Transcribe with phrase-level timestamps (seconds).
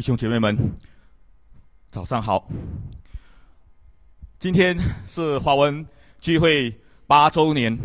[0.00, 0.56] 弟兄姐妹们，
[1.90, 2.48] 早上好。
[4.38, 4.74] 今天
[5.06, 5.86] 是华文
[6.22, 6.74] 聚会
[7.06, 7.78] 八周年。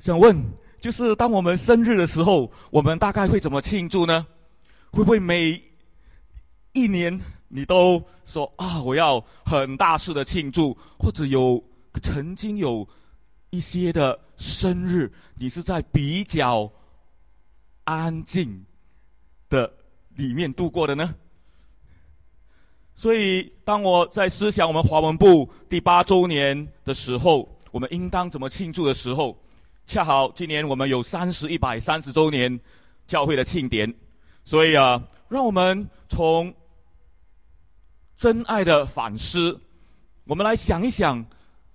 [0.00, 0.36] 想问，
[0.80, 4.26] 就是当我们生日的时候，我们大概会怎么庆祝呢？
[4.90, 5.62] 会不会每
[6.72, 7.16] 一年
[7.46, 11.62] 你都说啊，我要很大肆的庆祝，或者有
[12.02, 12.84] 曾经有
[13.50, 16.68] 一些的生日，你是在比较
[17.84, 18.66] 安静？
[19.48, 19.72] 的
[20.14, 21.14] 里面度过的呢？
[22.94, 29.38] 所以，当我在思想我们华文部第八周年的时候，我们应当怎么庆祝的时候，
[29.84, 32.58] 恰好今年我们有三十一百三十周年
[33.06, 33.94] 教会的庆典，
[34.44, 36.52] 所以啊，让我们从
[38.16, 39.60] 真爱的反思，
[40.24, 41.22] 我们来想一想，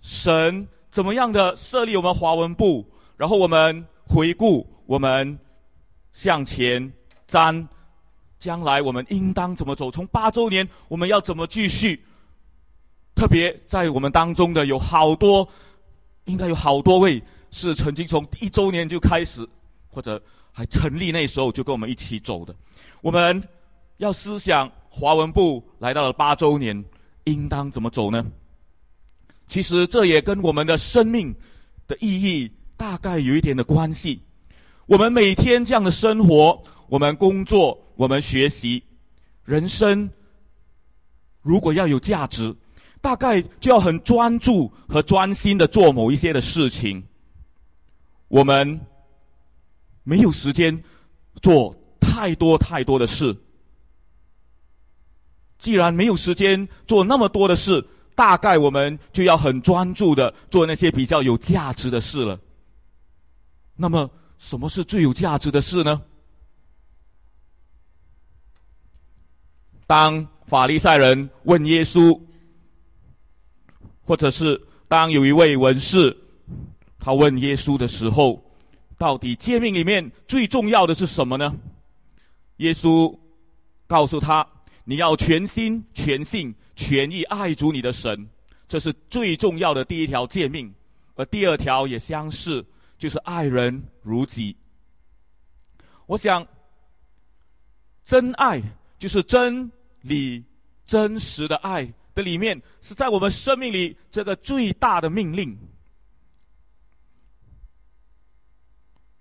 [0.02, 2.84] 神怎么样的设立我们华文部，
[3.16, 5.38] 然后我们回顾，我们
[6.14, 6.92] 向前。
[7.32, 7.66] 三，
[8.42, 9.90] 将来我们应当怎么走？
[9.90, 11.98] 从八周年，我们要怎么继续？
[13.16, 15.48] 特别在我们当中的有好多，
[16.26, 19.48] 应该有好多位是曾经从一周年就开始，
[19.88, 22.54] 或者还成立那时候就跟我们一起走的。
[23.00, 23.42] 我们
[23.96, 26.84] 要思想华文部来到了八周年，
[27.24, 28.26] 应当怎么走呢？
[29.48, 31.34] 其实这也跟我们的生命
[31.88, 34.22] 的意义大概有一点的关系。
[34.86, 36.62] 我们每天这样的生活。
[36.92, 38.84] 我们工作，我们学习，
[39.46, 40.12] 人生
[41.42, 42.54] 如果要有价值，
[43.00, 47.02] 大概就要很专注和专心的做某一些的事情。
[48.28, 48.78] 我们
[50.04, 50.84] 没有时间
[51.42, 53.34] 做太多太多的事。
[55.60, 57.82] 既然没有时间做那么多的事，
[58.16, 62.38] 大概我们就要很专注的做那些比较有价值的事了。
[63.78, 66.02] 那么，什么是最有价值的事呢？
[69.92, 72.18] 当法利赛人问耶稣，
[74.02, 74.58] 或者是
[74.88, 76.16] 当有一位文士，
[76.98, 78.42] 他问耶稣的时候，
[78.98, 81.54] 到底诫命里面最重要的是什么呢？
[82.60, 83.14] 耶稣
[83.86, 84.48] 告诉他：
[84.86, 88.30] 你要全心、全性、全意爱主你的神，
[88.70, 90.74] 这是最重要的第一条诫命。
[91.16, 92.66] 而第二条也相似，
[92.98, 94.56] 就是爱人如己。
[96.06, 96.48] 我想，
[98.06, 98.62] 真爱
[98.98, 99.70] 就是真。
[100.02, 100.44] 你
[100.86, 105.58] 真实的爱的里面，是在我们生命里这个最大的命令。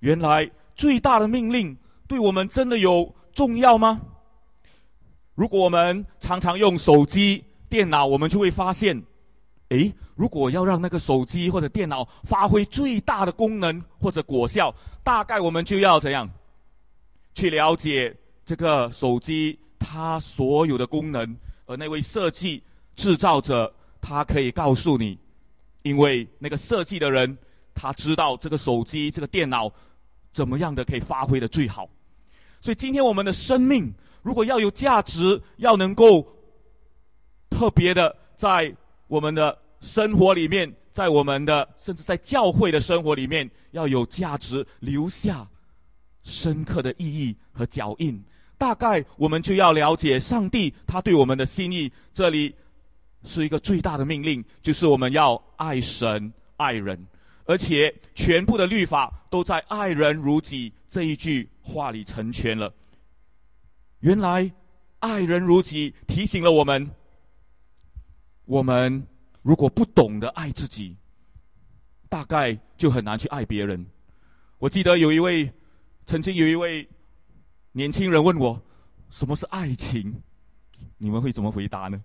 [0.00, 1.76] 原来最大的命令
[2.08, 4.00] 对我们真的有重要吗？
[5.34, 9.02] 如果我们常常用手机、电脑，我们就会发现，
[9.68, 14.74] 诶，如果要让那个手机或者电脑发挥最大的功能或者果效，
[15.04, 16.28] 大概我们就要怎样
[17.34, 19.58] 去了解这个手机？
[19.80, 21.36] 它所有的功能，
[21.66, 22.62] 而那位设计
[22.94, 25.18] 制造者，他可以告诉你，
[25.82, 27.36] 因为那个设计的人，
[27.74, 29.72] 他知道这个手机、这个电脑
[30.32, 31.88] 怎么样的可以发挥的最好。
[32.60, 33.92] 所以今天我们的生命，
[34.22, 36.24] 如果要有价值，要能够
[37.48, 38.72] 特别的在
[39.08, 45.48] 我们的生活里面，在我们的甚至在教会的生活里面要有价值，留下
[46.22, 48.22] 深刻的意义和脚印。
[48.60, 51.90] 大概我们就要了解上帝他对我们的心意。
[52.12, 52.54] 这里
[53.24, 57.06] 是一个最大的命令，就是我们要爱神爱人，
[57.46, 62.70] 而且全部的律法都在“爱人如己”这一句话里成全了。
[64.00, 64.52] 原来
[65.00, 66.86] “爱人如己”提醒了我们：
[68.44, 69.02] 我们
[69.40, 70.94] 如果不懂得爱自己，
[72.10, 73.86] 大概就很难去爱别人。
[74.58, 75.50] 我记得有一位，
[76.04, 76.86] 曾经有一位。
[77.72, 78.60] 年轻人问我
[79.10, 80.22] ：“什么是爱情？”
[80.98, 82.02] 你们会怎么回答呢？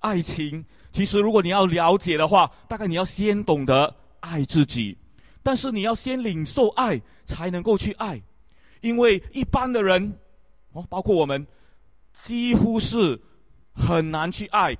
[0.00, 4.96] 爱情其实，如果你要了解的话，大概你要先懂得爱自己，
[5.42, 8.20] 但是你要先领受爱，才能够去爱。
[8.80, 10.18] 因为一般的人，
[10.72, 11.46] 哦，包括我们，
[12.22, 13.20] 几乎是
[13.74, 14.76] 很难去爱。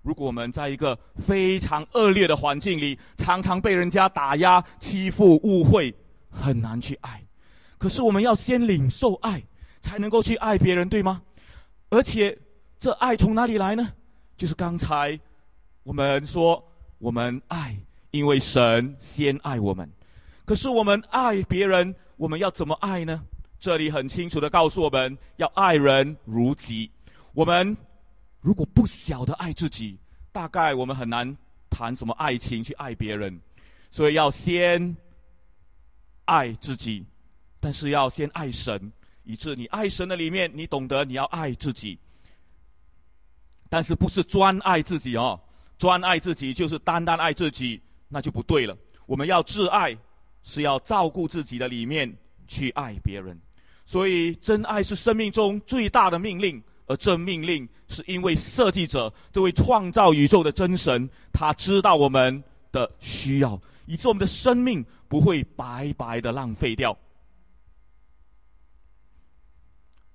[0.00, 5.94] 如果我们在一个非常恶劣的环境里，常常被人家打压、欺负、误会，
[6.30, 7.25] 很难去爱。
[7.78, 9.42] 可是我们要先领受爱，
[9.80, 11.22] 才能够去爱别人，对吗？
[11.90, 12.36] 而且
[12.80, 13.92] 这爱从哪里来呢？
[14.36, 15.18] 就是刚才
[15.82, 16.62] 我们说，
[16.98, 17.78] 我们爱，
[18.10, 19.88] 因为神先爱我们。
[20.44, 23.22] 可是我们爱别人，我们要怎么爱呢？
[23.58, 26.90] 这里很清楚的告诉我们要爱人如己。
[27.32, 27.76] 我们
[28.40, 29.98] 如果不晓得爱自己，
[30.32, 31.36] 大概我们很难
[31.70, 33.40] 谈什么爱情去爱别人。
[33.90, 34.96] 所以要先
[36.26, 37.04] 爱自己。
[37.66, 38.80] 但是要先爱神，
[39.24, 41.98] 以致你爱神的里面，你懂得你要爱自己。
[43.68, 45.36] 但是不是专爱自己哦？
[45.76, 48.78] 专爱自己就是单单爱自己，那就不对了。
[49.04, 49.98] 我们要自爱，
[50.44, 52.16] 是要照顾自己的里面
[52.46, 53.36] 去爱别人。
[53.84, 62.40] 所以，真爱是生命中最大的命令，而这命令是因为设计者这位创造宇宙的真神，他知道我们
[62.70, 66.96] 的需要，以致我们的生命不会白白的浪费掉。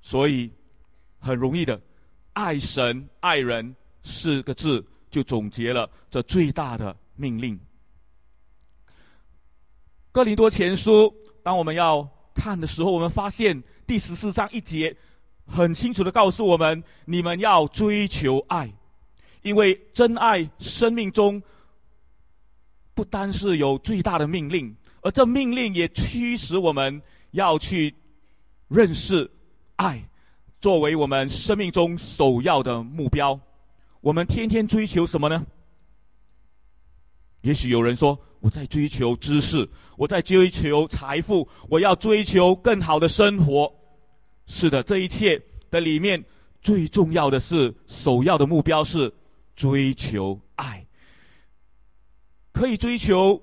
[0.01, 0.51] 所以，
[1.19, 1.80] 很容易的，
[2.33, 7.59] 爱神爱人四个字就总结了这最大的命令。
[10.12, 11.13] 哥林多前书，
[11.44, 14.95] 当我们要看的时候，我们发现第十四章一节
[15.45, 18.74] 很清楚的告诉我们：你们要追求爱，
[19.44, 21.42] 因为真爱生命中
[22.94, 27.01] 不单是有最大的命令，而这命令也驱使我们
[27.31, 27.95] 要去
[28.68, 29.30] 认识。
[29.81, 30.00] 爱，
[30.60, 33.39] 作为我们生命中首要的目标，
[34.00, 35.44] 我们天天追求什么呢？
[37.42, 39.68] 也许有人说，我在追求知识，
[39.98, 43.74] 我在追求财富，我要追求更好的生活。
[44.45, 45.42] 是的，这一切
[45.72, 46.24] 的里面
[46.62, 49.12] 最重要的是，首要的目标是
[49.56, 50.86] 追求爱。
[52.54, 53.42] 可以追求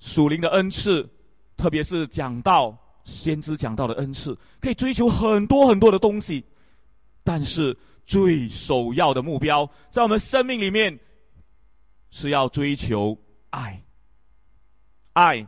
[0.00, 1.08] 属灵的恩赐，
[1.56, 2.76] 特别是讲到。
[3.04, 6.44] 先知讲到的恩赐，可以追求很多很多的东西，
[7.24, 7.76] 但是
[8.06, 10.98] 最首要的目标，在我们生命里面，
[12.10, 13.18] 是要追求
[13.50, 13.82] 爱。
[15.14, 15.46] 爱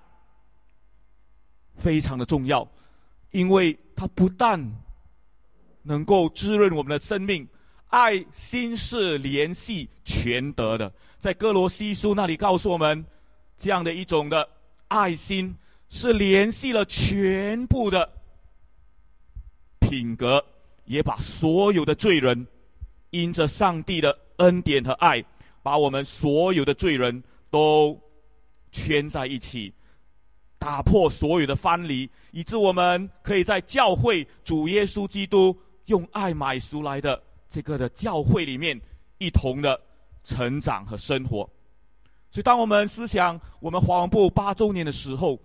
[1.77, 2.69] 非常的重要，
[3.31, 4.61] 因为它不但
[5.83, 7.49] 能够滋润我们的生命，
[7.89, 10.93] 爱心是联系全德的。
[11.19, 13.05] 在哥罗西书那里告诉我们，
[13.56, 14.47] 这样的一种的
[14.89, 15.56] 爱心。
[15.96, 18.11] 是联系了全部的
[19.79, 20.44] 品格，
[20.87, 22.44] 也把所有的罪人，
[23.11, 25.25] 因着上帝的恩典和爱，
[25.62, 27.96] 把我们所有的罪人都
[28.73, 29.73] 圈在一起，
[30.58, 38.79] 打破所有的藩篱，以致我们可以在教会主耶稣基督用爱买赎来的这个的教会里面，
[39.19, 39.81] 一同的
[40.25, 41.49] 成长和生活。
[42.32, 45.41] 所以，当我们思想我们华文部八周年的时候，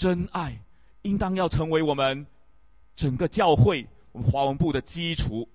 [0.00, 0.58] 真爱
[1.02, 2.26] 应当要成为我们
[2.96, 5.46] 整个教会、我们华文部的基础，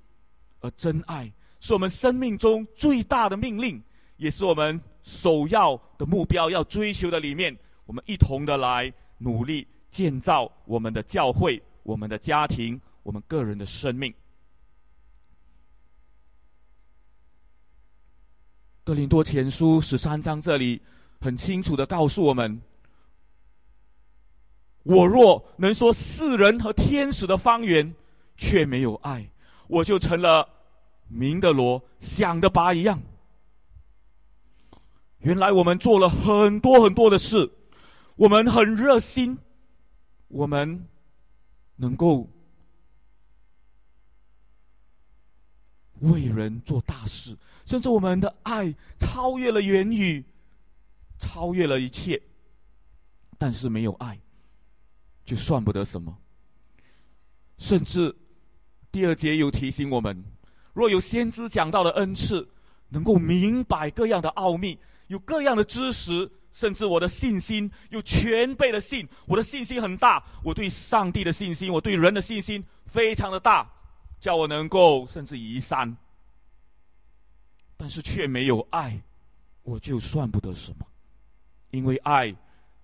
[0.59, 3.81] 而真爱是我们生命中最大的命令，
[4.17, 7.57] 也是我们首要的目标要追求的里面。
[7.87, 14.13] 我们一同的来努力建造我们的教会、我们的家庭、我们个人的生命。
[18.83, 20.79] 哥林多前书十三章这里
[21.19, 22.61] 很清楚的告诉我们。
[24.85, 27.95] 我若能说世人和天使的方言，
[28.37, 29.27] 却没有爱，
[29.67, 30.47] 我就成了
[31.07, 33.01] 明的罗，想的拔一样。
[35.19, 37.51] 原来我们做了很多很多的事，
[38.15, 39.39] 我们很热心，
[40.27, 40.87] 我们
[41.77, 42.29] 能够
[46.01, 47.35] 为人做大事，
[47.65, 50.23] 甚至我们的爱超越了言语，
[51.17, 52.21] 超越了一切，
[53.39, 54.19] 但是没有爱。
[55.25, 56.15] 就算不得什么，
[57.57, 58.15] 甚至
[58.91, 60.23] 第二节有提醒我们：
[60.73, 62.47] 若有先知讲到的恩赐，
[62.89, 64.77] 能够明白各样的奥秘，
[65.07, 73.67] 有各样的知识，甚至我的信心有全备的信，我的信心很大，我对上帝的信心，我对人的信心非常的大，
[74.19, 75.97] 叫我能够甚至移山。
[77.77, 79.01] 但是却没有爱，
[79.63, 80.85] 我就算不得什么，
[81.71, 82.33] 因为爱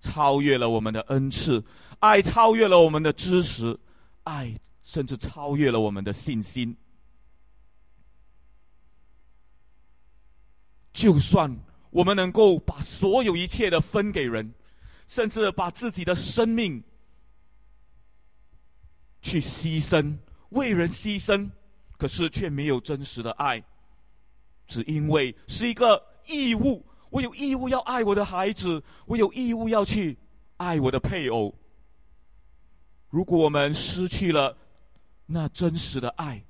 [0.02, 1.64] 超越了我们的恩赐。
[2.00, 3.78] 爱超越了我们的知识，
[4.24, 6.76] 爱甚至超越了我们的信心。
[10.92, 11.56] 就算
[11.90, 14.52] 我们能够把所有一切的分给人，
[15.06, 16.82] 甚至把自己的生命
[19.22, 20.18] 去牺牲，
[20.50, 21.48] 为人牺牲，
[21.96, 23.62] 可是却没有真实的爱，
[24.66, 26.84] 只因为是一个义务。
[27.12, 30.16] 我有义务要爱我的孩子，我有义务要去
[30.56, 31.54] 爱我的配偶。
[33.10, 34.56] 如果我们失去了
[35.26, 36.42] 那真实的爱，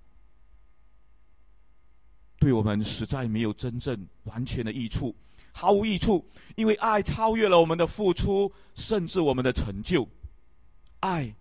[2.38, 5.12] 对我们实在没有真正完全的益处，
[5.52, 6.24] 毫无益处。
[6.54, 10.08] 因为爱超越了我们的付出，甚至我们的成就。
[11.00, 11.34] 爱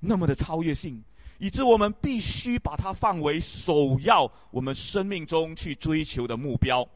[0.00, 1.04] 那么的超越性，
[1.38, 6.86] 以致我们必须把它放为首要，我们生命中去追求的目标。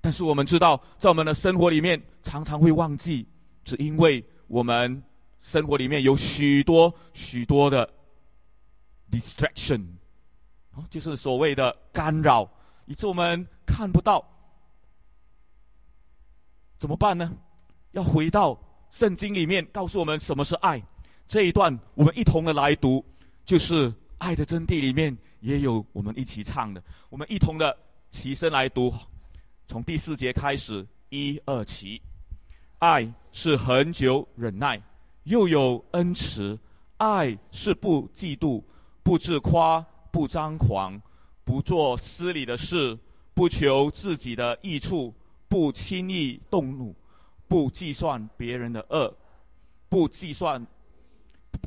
[0.00, 3.26] 但是我们知道，在我们的生活里面，常常会忘记
[3.64, 5.02] 只因为我们
[5.42, 7.88] 生活里面有许多许多的
[9.10, 9.84] distraction，
[10.72, 12.48] 哦，就是所谓的干扰，
[12.86, 14.24] 以致我们看不到。
[16.78, 17.36] 怎么办呢？
[17.90, 18.58] 要回到
[18.90, 20.80] 圣经里面，告诉我们什么是爱。
[21.28, 23.04] 这一段我们一同的来读，
[23.44, 26.82] 就是《爱的真谛》里面也有我们一起唱的。
[27.10, 27.76] 我们一同的
[28.10, 28.92] 起身来读，
[29.66, 32.00] 从第四节开始，一二起。
[32.78, 34.80] 爱是恒久忍耐，
[35.24, 36.58] 又有恩慈；
[36.96, 38.62] 爱是不嫉妒，
[39.02, 41.00] 不自夸，不张狂，
[41.44, 42.98] 不做私理的事，
[43.34, 45.14] 不求自己的益处。
[45.50, 46.94] 不轻易动怒，
[47.48, 49.16] 不计算别人的恶，
[49.88, 50.62] 不计算，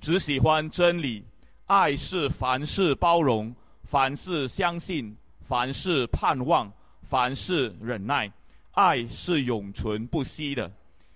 [0.01, 1.23] 只喜欢真理。
[1.65, 6.71] 爱是凡事包容，凡事相信，凡事盼望，
[7.03, 8.31] 凡事忍耐。
[8.71, 10.71] 爱是永存不息的。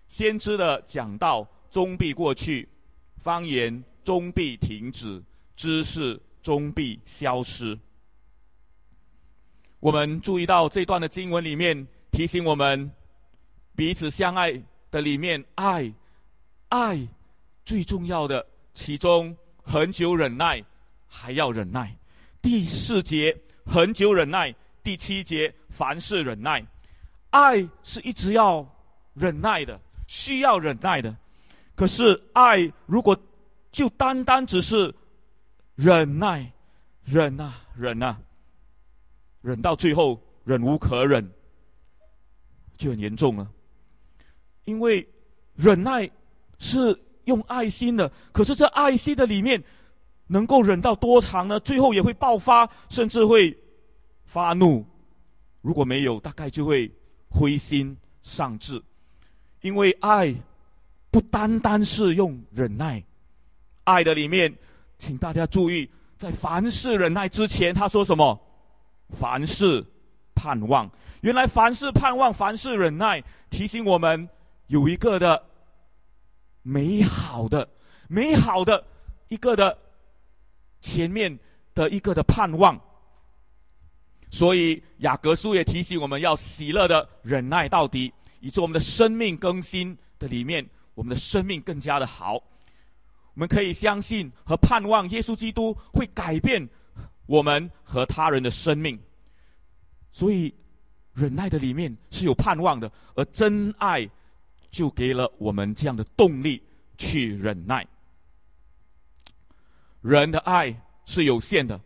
[0.07, 2.67] 先知的讲道终必过去，
[3.17, 5.22] 方言终必停止，
[5.55, 7.77] 知识终必消失。
[9.79, 11.88] 我们注意到这段的经文里面。
[12.12, 12.89] 提醒我们，
[13.75, 15.93] 彼此相爱的里面，爱，
[16.69, 17.05] 爱
[17.65, 20.63] 最重要的其中，恒久忍耐，
[21.08, 21.98] 还要忍耐。
[22.41, 24.53] 第四节恒久忍耐，
[24.84, 26.63] 第七节凡事忍耐。
[27.32, 28.63] 爱是一直要
[29.13, 31.15] 忍耐的，需要忍耐的。
[31.74, 33.17] 可是爱如果
[33.72, 34.94] 就单单只是
[35.75, 36.51] 忍耐，
[37.03, 38.22] 忍啊忍啊，
[39.41, 41.27] 忍到最后忍无可忍。
[42.77, 43.50] 就很严重了，
[44.65, 45.08] 因为
[45.55, 46.10] 忍耐
[46.60, 46.94] 是
[47.25, 49.63] 用爱心的，可是这爱心的里面
[50.27, 51.60] 能够忍到多长呢？
[51.60, 53.55] 最后也会爆发，甚至会
[54.25, 54.86] 发怒。
[55.62, 56.91] 如果没有，大概就会
[57.29, 58.82] 灰心丧志。
[59.62, 60.34] 因为爱
[61.10, 63.03] 不单单是用忍耐，
[63.84, 64.53] 爱的里面，
[65.00, 68.39] 请大家注意，在凡事忍耐之前，他说什么？
[69.10, 69.84] 凡事
[70.36, 70.89] 盼望。
[71.22, 74.29] 原来凡事盼望，凡事忍耐，提醒我们
[74.67, 75.44] 有一个的
[76.67, 77.69] 美好的、
[78.07, 78.84] 美好的
[79.27, 79.77] 一个的
[80.81, 81.38] 前面
[81.75, 82.75] 的一个的盼望。
[84.31, 92.34] 所以雅各书也提醒我们要喜乐的忍耐到底，以致我们的生命更新的里面，我们的生命更加的好。
[92.34, 96.67] 我们可以相信和盼望耶稣基督会改变
[97.27, 99.00] 我们和他人的生命。
[100.12, 100.51] 所以。
[101.17, 104.05] 忍耐的里面是有盼望的，而真爱
[104.72, 106.62] 就给了我们这样的动力
[106.98, 107.86] 去忍耐。
[110.01, 111.79] 人的爱是有限的，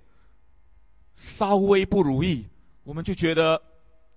[1.15, 2.45] 稍微不如意，
[2.83, 3.61] 我们就觉得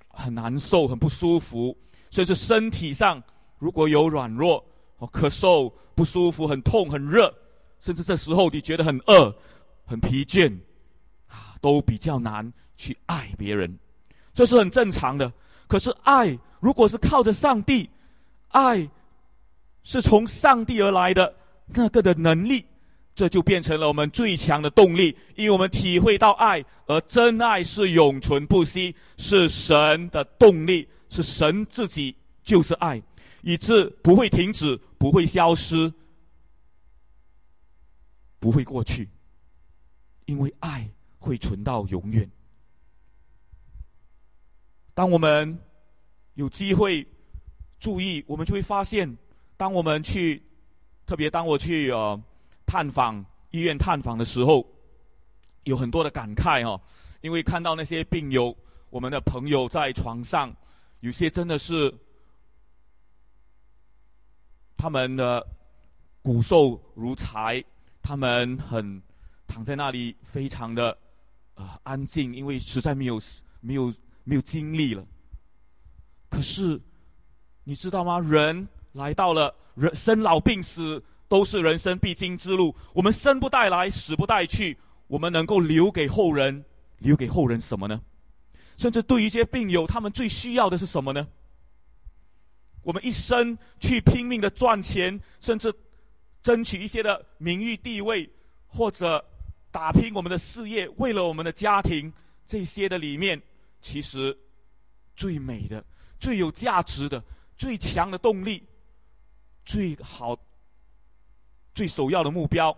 [0.08, 1.76] 很难受、很不舒服，
[2.10, 3.22] 甚至身体上
[3.58, 4.64] 如果有软弱、
[4.98, 7.32] 哦咳嗽、不舒服、很痛、很热，
[7.78, 9.34] 甚至这时候你觉得很饿、
[9.84, 10.52] 很疲倦，
[11.28, 13.78] 啊，都比较难去爱别人。
[14.34, 15.32] 这是很正常的。
[15.68, 17.88] 可是爱，如果是靠着上帝，
[18.52, 18.88] 爱
[19.82, 21.34] 是从上帝而来的
[21.66, 22.64] 那个的能力，
[23.14, 25.16] 这就变成了我们最强的动力。
[25.34, 33.02] 因为我们体会到爱，而真爱是永存不息，是神的动力，是神自己就是爱，
[33.42, 35.92] 以致不会停止，不会消失，
[38.38, 39.08] 不会过去，
[40.26, 42.30] 因为爱会存到永远。
[44.94, 45.58] 当我们
[46.34, 47.06] 有机会
[47.82, 49.18] 注意，我们就会发现，
[49.56, 50.40] 当我们去，
[51.04, 52.16] 特别当我去呃
[52.64, 54.64] 探访医院探访的时候，
[55.64, 56.80] 有很多的感慨哦，
[57.22, 58.56] 因为看到那些病友，
[58.90, 60.54] 我们的朋友在床上，
[61.00, 61.92] 有些真的是
[64.76, 65.44] 他们的
[66.22, 67.60] 骨瘦如柴，
[68.00, 69.02] 他们很
[69.48, 70.96] 躺在那里，非常的
[71.54, 73.20] 啊安静，因为实在没有
[73.60, 73.92] 没有。
[74.24, 75.04] 没有精力了，
[76.30, 76.80] 可是
[77.64, 78.18] 你知道吗？
[78.18, 82.74] 人来到了人生老病死都是人生必经之路。
[82.92, 84.76] 我们生不带来，死不带去。
[85.06, 86.64] 我们能够留给后人，
[86.98, 88.00] 留给后人什么呢？
[88.78, 91.28] 甚至对于一些病友，他们最需要的是什么呢？
[92.82, 95.72] 我们一生去拼命的赚钱，甚至
[96.42, 98.28] 争取一些的名誉地位，
[98.66, 99.24] 或者
[99.70, 102.12] 打拼我们的事业，为了我们的家庭，
[102.46, 103.40] 这些的里面。
[103.80, 104.36] 其实，
[105.14, 105.84] 最美的、
[106.18, 107.22] 最有价值的、
[107.62, 108.60] 最强的动力、
[109.64, 110.36] 最好、
[111.72, 112.76] 最首要的目标，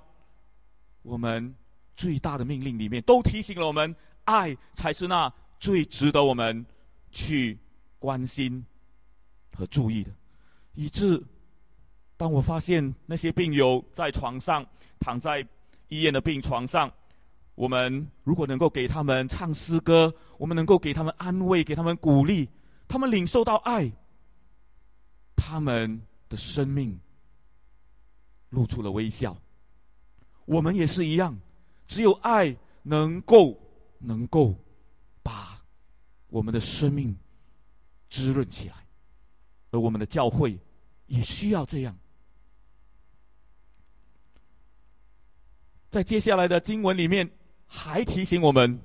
[1.01, 1.55] 我们
[1.97, 6.67] 最大的命令里面，都提醒了我们：爱才是那最值得我们
[7.11, 7.59] 去
[7.99, 8.63] 关心
[9.57, 10.11] 和注意的。
[10.75, 11.25] 以致
[12.19, 14.63] 当我发现那些病友在床上
[15.01, 15.41] 躺在
[15.89, 16.93] 医院的病床上，
[17.55, 22.47] 我们如果能够给他们唱诗歌，我们能够给他们安慰，给他们鼓励，
[22.87, 23.91] 他们领受到爱，
[25.37, 26.99] 他们的生命
[28.51, 29.37] 露出了微笑。
[30.45, 31.39] 我们也是一样，
[31.87, 33.59] 只有爱能够
[33.99, 34.55] 能够
[35.23, 35.63] 把
[36.29, 37.17] 我们的生命
[38.11, 38.87] 滋润起来，
[39.71, 40.59] 而我们的教会
[41.07, 41.97] 也需要这样。
[45.91, 47.31] 在接下来的经文里面，
[47.67, 48.79] 还提醒我们，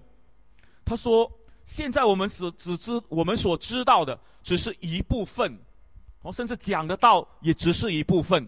[0.86, 1.30] 他说
[1.66, 5.60] ：“现在我们所只知我们所知道的只是一部分，
[6.22, 8.48] 哦，甚至讲得到也只是一部分，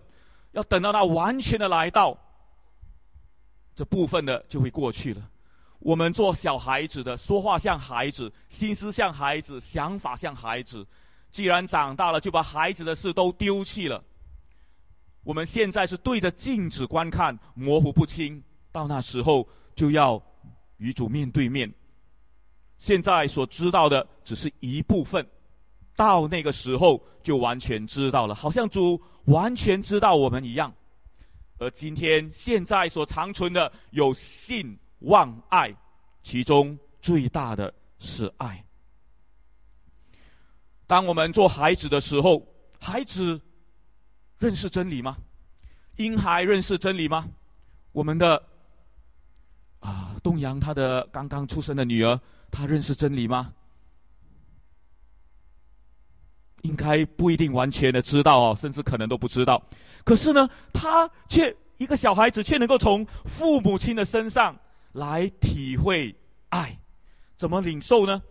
[0.52, 2.18] 要等到他完全的来到。”
[3.74, 5.30] 这部分的就会过去了。
[5.80, 10.86] 我们做小孩子的，说话像孩子，心思像孩子，想法像孩子。
[11.32, 14.04] 既然长大了，就把孩子的事都丢弃了。
[15.24, 18.44] 我们现在是对着镜子观看，模糊不清。
[18.72, 20.22] 到那时候，就要
[20.78, 21.74] 与主面对面。
[22.78, 25.26] 现在所知道的只是一部分，
[25.96, 30.74] 到那个时候就完全知道了，好像主完全知道我们一样。
[31.60, 35.72] 而今天现在所长存的有信望爱，
[36.24, 38.64] 其中最大的是爱。
[40.88, 42.46] 当我们做孩子的时候，
[42.80, 43.40] 孩子
[44.40, 45.16] 认识真理吗？
[45.98, 47.28] 婴孩认识真理吗？
[47.92, 48.42] 我们的
[49.82, 52.20] 啊，东阳他的刚刚出生的女儿，
[52.50, 53.54] 她认识真理吗？
[56.62, 59.62] 应该不一定完全的知道哦，甚至可能都不知道。
[60.04, 64.56] 可是呢，他却一个小孩子却能够从父母亲的身上
[64.92, 66.16] 来体会
[66.50, 66.78] 爱，
[67.38, 68.22] 怎么领受呢？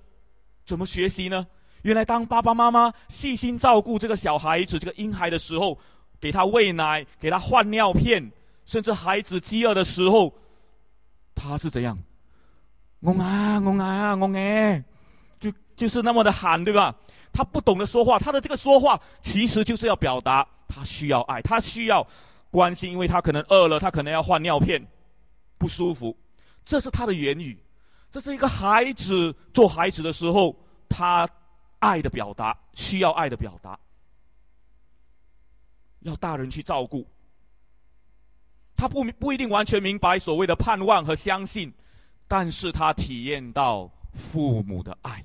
[0.64, 1.46] 怎么学习呢？
[1.82, 5.78] 原来当爸爸妈妈细心照顾这个小孩子、这个婴孩的时候，
[6.20, 8.30] 给他喂奶、给他换尿片，
[8.66, 10.32] 甚至孩子饥饿的时候，
[11.34, 11.98] 他是怎样？
[13.00, 14.84] 我啊，我啊，我哎，
[15.40, 16.94] 就就是那么的喊，对吧？
[17.32, 22.06] 他不懂得说话，他的这个说话其实就是要表达他需要爱，他需要
[22.50, 24.84] 关心，因为他可能饿了，他可能要换尿片，
[25.56, 26.16] 不舒服，
[26.64, 27.58] 这是他的言语，
[28.10, 30.54] 这是一个孩子做孩子的时候
[30.88, 31.28] 他
[31.78, 33.78] 爱的表达，需要爱的表达，
[36.00, 37.06] 要大人去照顾，
[38.76, 41.72] 他不不一定完全明白所谓的盼望和相信，
[42.26, 45.24] 但是他体验到父母的爱。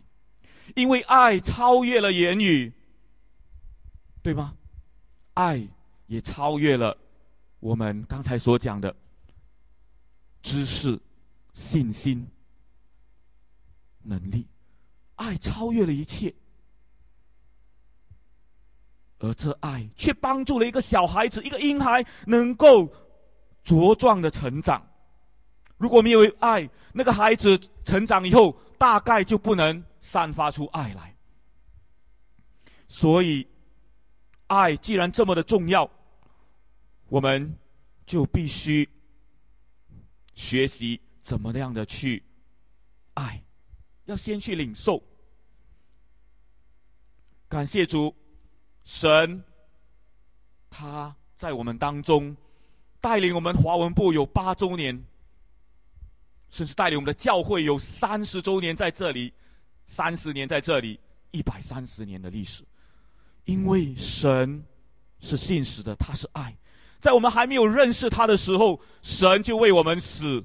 [0.75, 2.71] 因为爱超越了言语，
[4.21, 4.53] 对吗？
[5.33, 5.67] 爱
[6.07, 6.95] 也超越了
[7.59, 8.93] 我们刚才所讲的
[10.41, 10.99] 知识、
[11.53, 12.25] 信心、
[14.03, 14.45] 能力。
[15.15, 16.33] 爱超越了一切，
[19.19, 22.93] 而这爱却帮助了一个小孩子、一个婴孩能够
[23.63, 24.85] 茁壮的成长。
[25.77, 29.81] 如果没有爱，那个孩子成长以后，大概就不能。
[30.07, 31.15] 散发出爱来，
[32.87, 33.45] 所以
[34.45, 35.89] 爱既然这么的重要，
[37.07, 37.57] 我们
[38.05, 38.87] 就必须
[40.35, 42.21] 学习怎么样的去
[43.15, 43.43] 爱，
[44.05, 45.01] 要先去领受。
[47.49, 48.15] 感谢主，
[48.83, 49.43] 神
[50.69, 52.37] 他在我们当中
[53.01, 55.03] 带领我们华文部有八周年，
[56.51, 59.33] 甚至带领我们的教会有三十周年在这里。
[59.87, 60.99] 三十年在这里，
[61.31, 62.63] 一百三十年的历史，
[63.45, 64.63] 因为神
[65.19, 66.55] 是信实的，他是爱，
[66.99, 70.43] 在我们还没有认识他的时候，神就为我们死，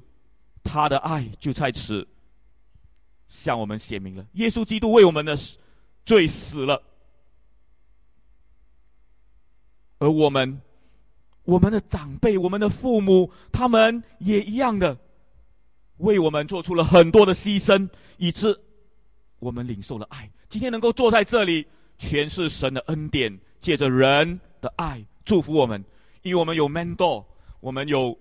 [0.63, 2.07] 他的爱就在此
[3.27, 4.25] 向我们显明了。
[4.33, 5.37] 耶稣基督为我们的
[6.05, 6.81] 罪死了，
[9.97, 10.61] 而我们，
[11.43, 14.95] 我们的长辈、我们的父母，他们也一样的
[15.97, 18.59] 为我们做出了很多的牺牲，以致。
[19.41, 21.65] 我们领受了爱，今天能够坐在这里，
[21.97, 25.83] 全是神的恩典，借着人的爱祝福我们。
[26.21, 27.25] 因为我们有 mentor，
[27.59, 28.15] 我们有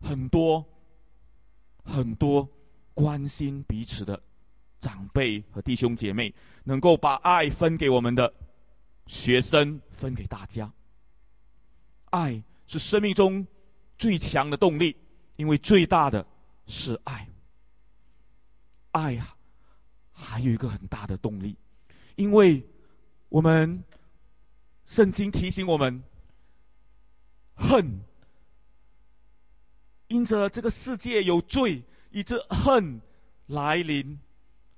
[0.00, 0.64] 很多
[1.84, 2.46] 很多
[2.92, 4.20] 关心彼此的
[4.80, 8.34] 长辈和弟兄姐妹，能够把爱分给我们的
[9.06, 10.68] 学生，分给大家。
[12.10, 13.46] 爱是生命中
[13.96, 14.96] 最强的动力，
[15.36, 16.26] 因为最大的
[16.66, 17.28] 是爱。
[18.90, 19.36] 爱呀！
[20.20, 21.56] 还有一个很大的动力，
[22.16, 22.60] 因为
[23.28, 23.82] 我们
[24.84, 26.02] 圣经提醒我们，
[27.54, 28.00] 恨
[30.08, 33.00] 因着这个世界有罪，以致恨
[33.46, 34.18] 来临，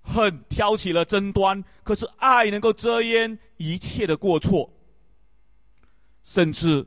[0.02, 1.64] 恨挑起了争端。
[1.82, 4.70] 可是爱能够遮掩一切的过错。
[6.22, 6.86] 甚至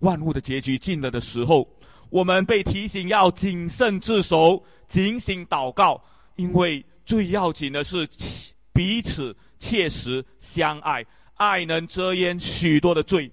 [0.00, 1.66] 万物的结局近了的时候，
[2.10, 6.04] 我们被提醒要谨慎自守、警醒祷告，
[6.36, 8.08] 因为最要紧的是
[8.72, 13.30] 彼此切实相爱，爱能遮掩许多的罪。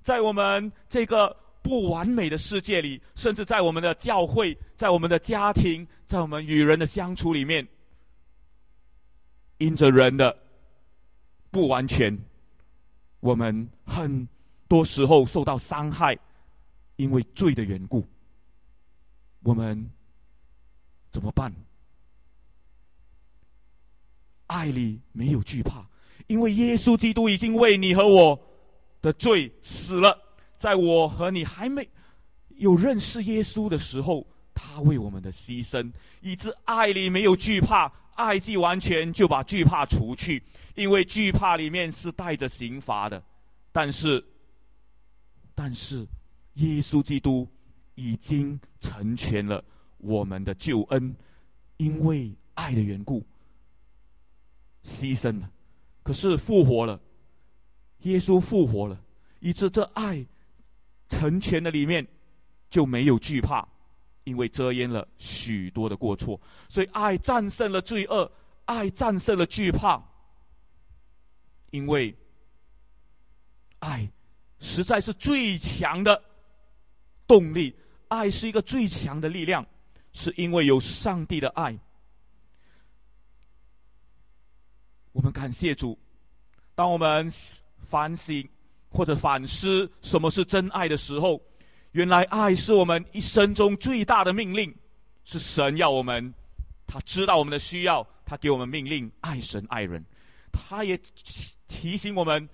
[0.00, 7.66] 在我们这个不完美的世界里，甚至在我们的教会、在我们的家庭、在我们与人的相处里面，
[9.58, 10.36] 因着人的
[11.50, 12.18] 不完全，
[13.20, 14.26] 我们很
[14.66, 16.18] 多时候受到伤害，
[16.96, 18.04] 因为罪的缘故，
[19.42, 19.88] 我们
[21.12, 21.54] 怎么办？
[24.52, 25.82] 爱里没有惧怕，
[26.26, 28.38] 因为耶稣基督已经为你和我
[29.00, 30.16] 的罪死了。
[30.58, 31.88] 在我和你还没
[32.58, 37.90] 有认识耶稣的时候，他为我们的牺牲，以致爱里没有惧怕。
[38.14, 40.42] 爱既完全，就把惧怕除去，
[40.74, 43.20] 因为惧怕里面是带着刑罚的。
[43.72, 44.22] 但是，
[45.54, 46.06] 但是，
[46.54, 47.48] 耶稣基督
[47.94, 49.64] 已经成全了
[49.96, 51.16] 我们的救恩，
[51.78, 53.24] 因为爱的缘故，
[54.84, 55.50] 牺牲了，
[56.02, 57.00] 可是复活了，
[58.00, 59.00] 耶稣复活了，
[59.40, 60.24] 以致这爱
[61.08, 62.06] 成全的里面
[62.70, 63.66] 就没有惧怕。
[64.24, 68.30] 因为遮掩了许多的过错，所以爱战胜了罪恶，
[68.66, 70.00] 爱战胜了惧怕。
[71.70, 72.16] 因为
[73.80, 74.08] 爱
[74.60, 76.22] 实在是最强的
[77.26, 77.74] 动力，
[78.06, 79.66] 爱是一个最强的力量，
[80.12, 81.76] 是因为有上帝的爱。
[85.12, 85.98] 我们感谢主，
[86.74, 87.30] 当我们
[87.78, 88.48] 反省
[88.90, 91.40] 或者反思什么是真爱的时候。
[91.92, 94.74] 原来爱是我们一生中最大的命令，
[95.24, 96.32] 是神要我们，
[96.86, 100.02] 他知道我们的需要，他给我们命令爱神爱人，
[100.50, 100.98] 他也
[101.68, 102.48] 提醒我们，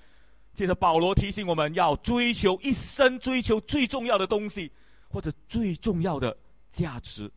[0.55, 4.73] 接着保罗提醒我们要追求一生追求最重要的东西，
[5.09, 6.37] 或者最重要的
[6.69, 7.31] 价值，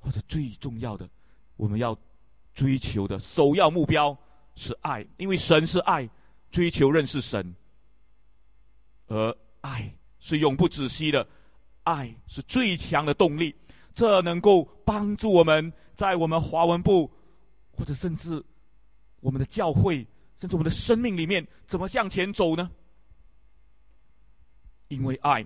[0.00, 1.08] 或者最重要的
[1.56, 1.96] 我们要
[2.52, 4.14] 追求的首要目标
[4.54, 6.08] 是爱，因为神是爱，
[6.50, 7.54] 追求认识神，
[9.06, 9.94] 而爱。
[10.24, 11.26] 是永不止息的，
[11.82, 13.52] 爱是最强的动力，
[13.92, 17.10] 这能够帮助我们在我们华文部，
[17.72, 18.40] 或者甚至
[19.18, 22.70] 我们的教会，甚至我们的生命里面，怎么向前走呢？
[24.86, 25.44] 因为爱，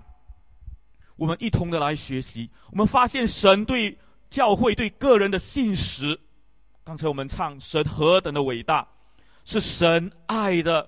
[1.15, 3.97] 我们一同的来学习，我们发现神对
[4.29, 6.19] 教会、对个人的信实。
[6.83, 8.87] 刚才我们唱神何等的伟大，
[9.47, 10.87] 是神爱的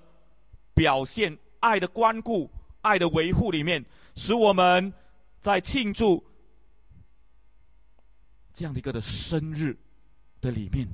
[0.74, 2.48] 表现，爱的关顾。
[2.82, 4.90] 爱的维护里面，使我们
[5.42, 6.24] 在庆祝
[8.54, 9.76] 这样的一个的生日
[10.40, 10.88] 的里面，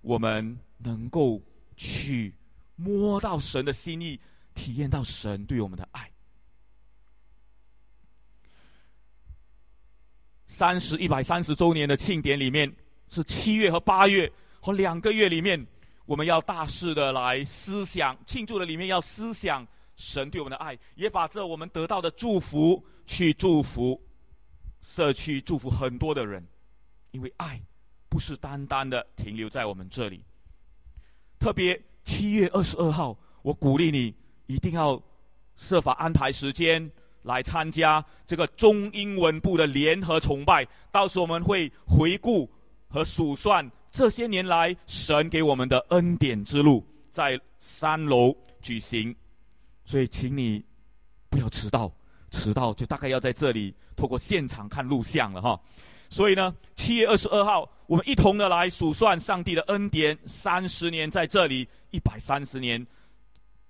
[0.00, 1.42] 我们能够
[1.76, 2.32] 去
[2.76, 4.20] 摸到神的心意，
[4.54, 6.08] 体验到神对我们的爱。
[10.46, 12.72] 三十一百三十周年的庆典里面，
[13.08, 15.66] 是七月和八月和两个月里面，
[16.08, 19.66] 我们要大肆的来思想庆祝的里面要思想。
[19.94, 24.00] 神对我们的爱，也把这我们得到的祝福去祝福
[24.80, 26.46] 社区，祝福很多的人，
[27.10, 27.60] 因为爱
[28.08, 30.24] 不是单单的停留在我们这里。
[31.40, 34.14] 特别七月二十二号，我鼓励你
[34.46, 35.02] 一定要
[35.56, 36.88] 设法安排时间
[37.24, 40.64] 来参加这个中英文部的联合崇拜。
[40.92, 42.48] 到时我们会回顾
[42.88, 49.14] 和数算这些年来神给我们的恩典之路，在三楼举行。
[49.84, 50.64] 所以，请你
[51.30, 51.90] 不要迟到，
[52.30, 55.60] 迟到就大概要在这里透过现场看录像了哈。
[56.10, 62.86] 所以呢，七月二十二号，我们一同的来数算上帝的恩典，三十年在这里，一百三十年，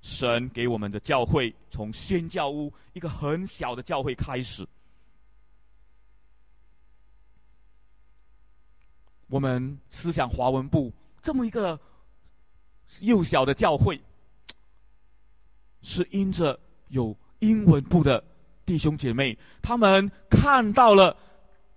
[0.03, 4.67] 神给我们的教会从宣教屋一个很小的教会开始，
[9.29, 11.79] 我们思想华文部这么一个
[13.01, 14.01] 幼小的教会。
[15.81, 18.23] 是因着有英文部的
[18.67, 21.17] 弟兄姐妹，他们看到了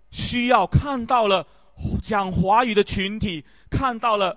[0.09, 1.45] 需要，看到了
[2.01, 4.35] 讲华语的群体，看到了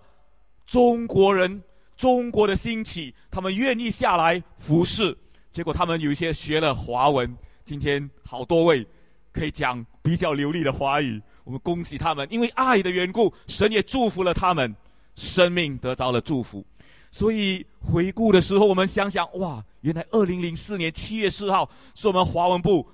[0.66, 1.62] 中国人
[1.96, 5.16] 中国的兴起，他们愿意下来服侍。
[5.50, 8.86] 结果他们有一些学了华文，今天好多位
[9.32, 14.74] 可以讲比较流利的华语，我们恭喜他们，因为爱的缘故，神也祝福了他们，
[15.14, 16.64] 生命得着了祝福。
[17.10, 22.84] 所以回顾的时候，我们想想，哇，原来二零零四年七月四号是我们华文部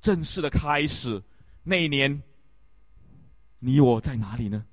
[0.00, 1.22] 正式的开始。
[1.62, 2.22] 那一年，
[3.58, 4.64] 你我在哪里呢？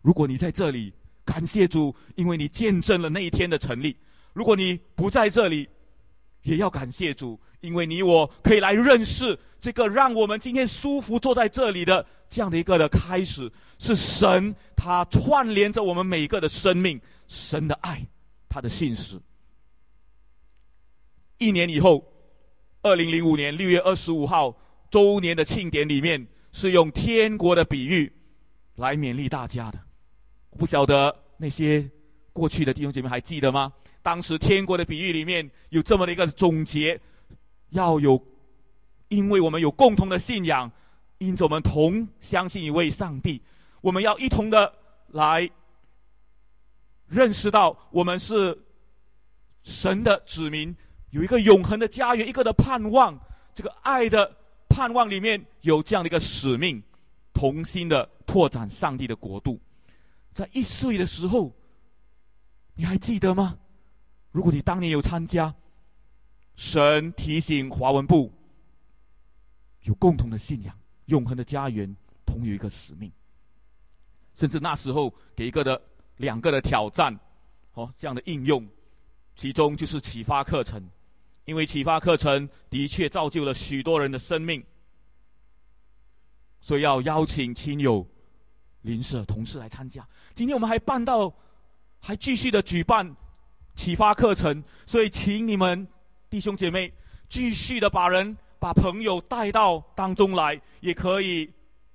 [0.00, 0.92] 如果你在这里，
[1.24, 3.96] 感谢主，因为你见证了那一天的成立。
[4.32, 5.68] 如果你不在这里，
[6.44, 18.06] 也要感谢主，因为你我可以来认识这个让我们今天舒服坐在这里的这样的一个的开始，是神他串联着我们每个的生命，神的爱，
[18.48, 19.20] 他的信实。
[21.38, 22.04] 一年以后，
[22.82, 24.56] 二零零五年六月二十五号
[24.90, 28.12] 周年的庆典里面，是用天国的比喻
[28.76, 29.78] 来勉励大家的。
[30.58, 31.90] 不晓得那些
[32.32, 33.72] 过去的弟兄姐妹还记得吗？
[34.04, 37.00] 当时天国的比喻里面有这么的一个总结：
[37.70, 38.22] 要有，
[39.08, 40.70] 因为我们有共同的信仰，
[41.16, 43.40] 因着我们同相信一位上帝，
[43.80, 44.70] 我们要一同的
[45.08, 45.50] 来
[47.06, 48.62] 认识到我们是
[49.62, 50.76] 神的子民。
[51.08, 53.18] 有一个永恒的家园，一个的盼望，
[53.54, 54.36] 这个爱的
[54.68, 56.82] 盼望里面有这样的一个使命，
[57.32, 59.58] 同心的拓展上帝的国度。
[60.34, 61.56] 在一岁的时候，
[62.74, 63.56] 你还记得吗？
[64.34, 65.54] 如果你当年有参加，
[66.56, 68.32] 神提醒华文部
[69.82, 73.12] 有共同的信仰，永恒的家园，同有一个使命，
[74.34, 75.80] 甚至那时候给一个的
[76.16, 77.16] 两个的挑战，
[77.74, 78.68] 哦，这样的应用，
[79.36, 80.82] 其中就是启发课程。
[81.44, 84.64] 因为启发课程的确造就了许多人的生命，
[86.60, 88.04] 所以要邀请亲友、
[88.82, 90.04] 邻舍、同事来参加。
[90.34, 91.32] 今天我们还办到，
[92.00, 93.14] 还继续的举办
[93.74, 95.86] 启发课程，所以请你们
[96.30, 96.92] 弟兄姐妹
[97.28, 101.50] 继续的把人、把朋友带到当中来，也可以。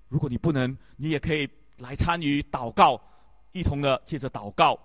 [0.07, 2.99] 如果你不能，你也可以来参与祷告，
[3.51, 4.79] 一同的借着祷告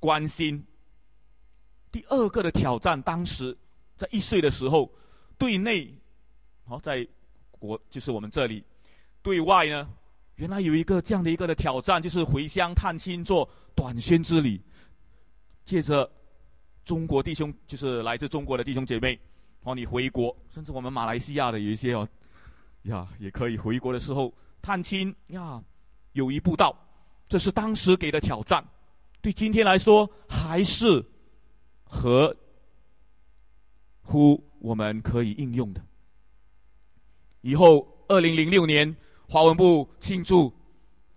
[0.00, 0.64] 关心。
[1.90, 3.56] 第二个的挑战，当时。
[3.98, 4.88] 在一岁的时候，
[5.36, 5.92] 对内，
[6.64, 7.04] 好在
[7.50, 8.62] 国就是我们这里；
[9.22, 9.88] 对外呢，
[10.36, 14.60] 原来有一个这样的一个的挑战，就是回乡探亲做短宣之旅，
[15.68, 16.10] 借着
[16.82, 19.20] 中国弟兄，就是来自中国的弟兄姐妹，
[19.62, 22.08] 好你回国，甚至我们马来西亚的有一些哦，
[22.84, 25.62] 呀也可以回国的时候探亲呀，
[26.12, 26.74] 有一步道，
[27.28, 28.66] 这是当时给的挑战，
[29.20, 31.04] 对今天来说还是
[31.84, 32.34] 和。
[34.10, 35.84] 乎我们可以应用的。
[37.42, 38.96] 以后，二零零六年
[39.28, 40.50] 华文部庆祝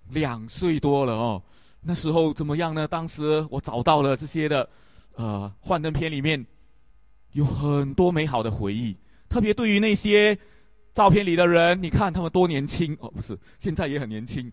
[0.09, 1.41] 两岁多了哦，
[1.81, 2.87] 那时候怎么样呢？
[2.87, 4.69] 当时我找到了这些的，
[5.15, 6.45] 呃，幻灯片里面
[7.33, 8.95] 有很多美好的回忆，
[9.29, 10.37] 特别对于那些
[10.93, 14.51] 照片里的人，你看他们多年轻哦，不是，现在也很年轻。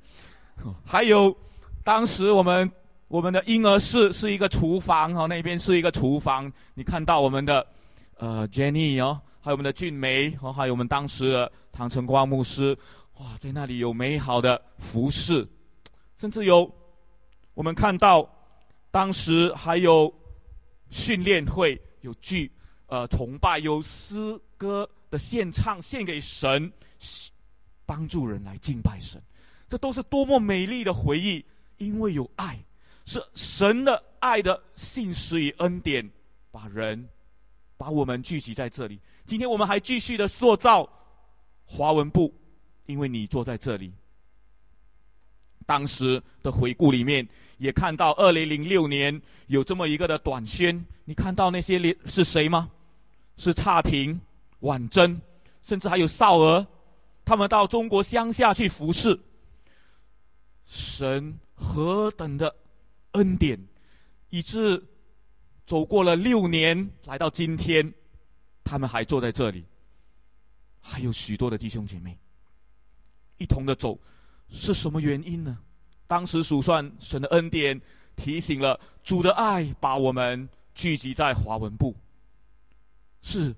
[0.85, 1.37] 还有，
[1.85, 2.71] 当时我们
[3.09, 7.67] 我们的婴儿室是一个厨房哦，那边是一个厨房，你看到我们的。
[8.21, 12.77] 呃，Jenny 哦，还有我们的俊梅，哦，还有我们当时的唐晨光牧师，
[13.21, 15.47] 哇，在那里有美好的服饰，
[16.17, 16.69] 甚至有
[17.59, 18.25] 我们看到
[18.89, 20.15] 当时还有
[20.91, 22.49] 训练会，有剧，
[22.87, 24.17] 呃，崇拜，有诗
[24.57, 26.73] 歌的献唱，献给神，
[27.85, 29.21] 帮助人来敬拜神，
[29.67, 31.45] 这都是多么美丽的回忆，
[31.79, 32.57] 因为有爱，
[33.05, 36.09] 是神的爱的信实与恩典，
[36.53, 37.09] 把人。
[37.77, 39.01] 把我们聚集在这里。
[39.25, 40.89] 今天我们还继续的塑造
[41.65, 42.33] 华文部，
[42.87, 43.93] 因为你坐在这里。
[45.65, 52.71] 当时的回顾里面也看到，二零零六年有这么一个的短宣，你看到那些是谁吗？
[53.37, 54.21] 是差婷、
[54.61, 55.21] 婉珍，
[55.63, 56.67] 甚至还有少儿，
[57.25, 59.19] 他们到中国乡下去服侍。
[60.65, 62.55] 神何等的
[63.13, 63.59] 恩典，
[64.31, 64.83] 以致。
[65.65, 67.93] 走过了六年，来到今天，
[68.65, 69.63] 他们还坐在这里，
[70.81, 72.19] 还有许多的弟兄姐妹
[73.37, 74.01] 一同的走，
[74.49, 75.59] 是什么原因呢？
[76.09, 77.81] 当时数算神的恩典，
[78.17, 81.95] 提醒了主的爱，把我们聚集在华文部，
[83.23, 83.55] 是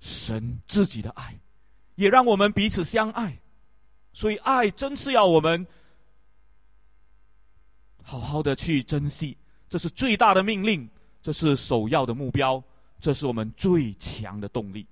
[0.00, 1.38] 神自己的爱，
[1.96, 3.38] 也让我们彼此相爱，
[4.14, 5.66] 所以爱真是要我们
[8.02, 9.36] 好好的去珍惜，
[9.68, 10.88] 这是最大的命令。
[11.22, 12.64] 这是首要的目标，
[12.98, 14.86] 这是我们最强的动力。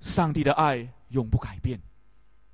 [0.00, 1.80] 上帝的爱永不改变，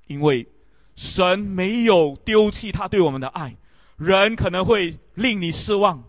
[0.05, 0.47] 因为
[0.95, 3.55] 神没有丢弃他对我们的爱。
[3.97, 6.03] 人可能会令你失望，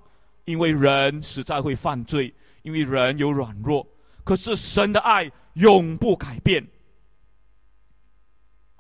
[0.44, 3.86] 因为人实在会犯罪，因为人有软弱。
[4.24, 6.66] 可是神的爱永不改变。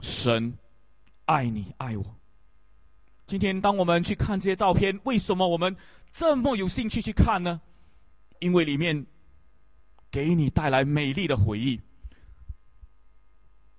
[0.00, 0.56] 神
[1.24, 2.04] 爱你爱我。
[3.26, 5.76] 今天当我们去看这些照片，为什么我们？
[6.12, 7.60] 这么有兴趣去看呢？
[8.38, 9.06] 因为里面
[10.10, 11.80] 给你带来美丽的回忆。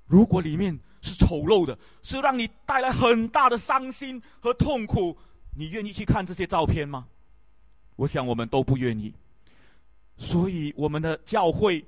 [0.05, 5.17] 如果里面是丑陋的，是让你带来很大的伤心和痛苦，
[5.55, 7.07] 你愿意去看这些照片吗？
[7.95, 9.13] 我想我们都不愿意。
[10.17, 11.85] 所以我们的教会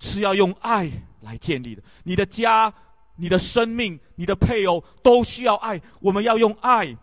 [0.00, 1.82] 是要用爱来建立的。
[2.02, 2.72] 你的家、
[3.16, 5.80] 你的生命、你的配偶都需要爱。
[6.00, 6.96] 我们要用爱，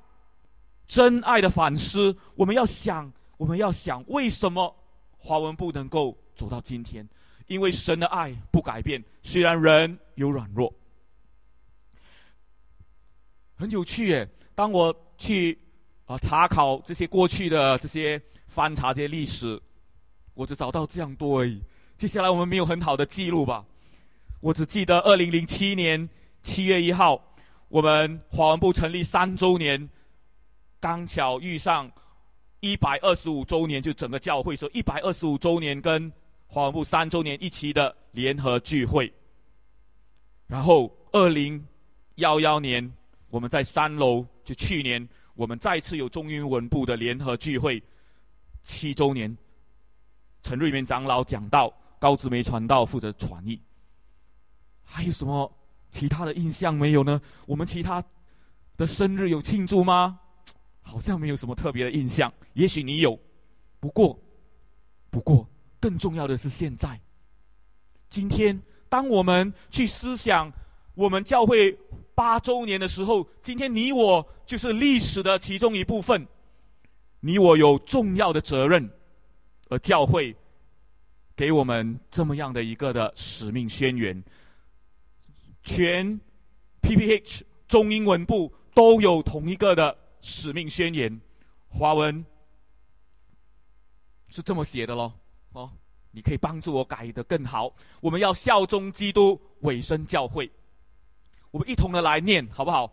[0.88, 2.16] 真爱的反思。
[2.36, 4.76] 我们要想，我们要想，为什么
[5.18, 7.08] 华文不能够走到今天？
[7.48, 10.74] 因为神的爱不改变，虽然人有软弱。
[13.58, 14.30] 很有趣耶！
[14.54, 15.58] 当我去
[16.06, 19.58] 啊查考这些过去的这些翻查这些历史，
[20.34, 21.62] 我只找到这样多而已。
[21.98, 23.66] 接下来我们没有很好的记录吧？
[24.42, 26.08] 我只记得二零零七年
[26.44, 27.22] 七月一号，
[27.70, 29.90] 我们华文部成立三周年，
[30.82, 31.90] 刚巧遇上
[32.60, 36.12] 一百二十五周年，就整个教会说一百二十五周年跟
[36.48, 39.12] 华文部三周年一起的联合聚会。
[40.46, 41.66] 然后二零
[42.16, 42.92] 幺幺年。
[43.30, 47.82] 我们在三楼，就去年我们再次有中英文部的联合聚会，
[48.64, 49.36] 七周年。
[50.42, 53.60] 陈瑞明长老讲到，高志梅传道负责传译。
[54.84, 55.52] 还有什么
[55.92, 57.20] 其他的印象没有呢？
[57.48, 58.02] 我们其他
[58.78, 60.20] 的生日有庆祝吗？
[60.82, 62.32] 好像没有什么特别的印象。
[62.54, 63.20] 也许你有，
[63.80, 64.18] 不过，
[65.10, 67.02] 不过更重要的是现在，
[68.10, 70.50] 今天当我们去思想
[70.94, 71.78] 我们教会。
[72.16, 76.26] 八周年的时候，今天你我就是历史的其中一部分，
[77.20, 78.90] 你我有重要的责任，
[79.70, 80.34] 而教会
[81.36, 84.24] 给我们这么样的一个的使命宣言，
[85.62, 86.20] 全
[86.82, 91.20] PPH 中英文部都有同一个的使命宣言，
[91.68, 92.26] 华文
[94.30, 95.12] 是这么写的喽，
[95.52, 95.70] 哦，
[96.12, 100.50] 你可以帮助我改得更好，我们要效忠基督，委身教会。
[101.56, 102.92] 我们一同的来念，好不好？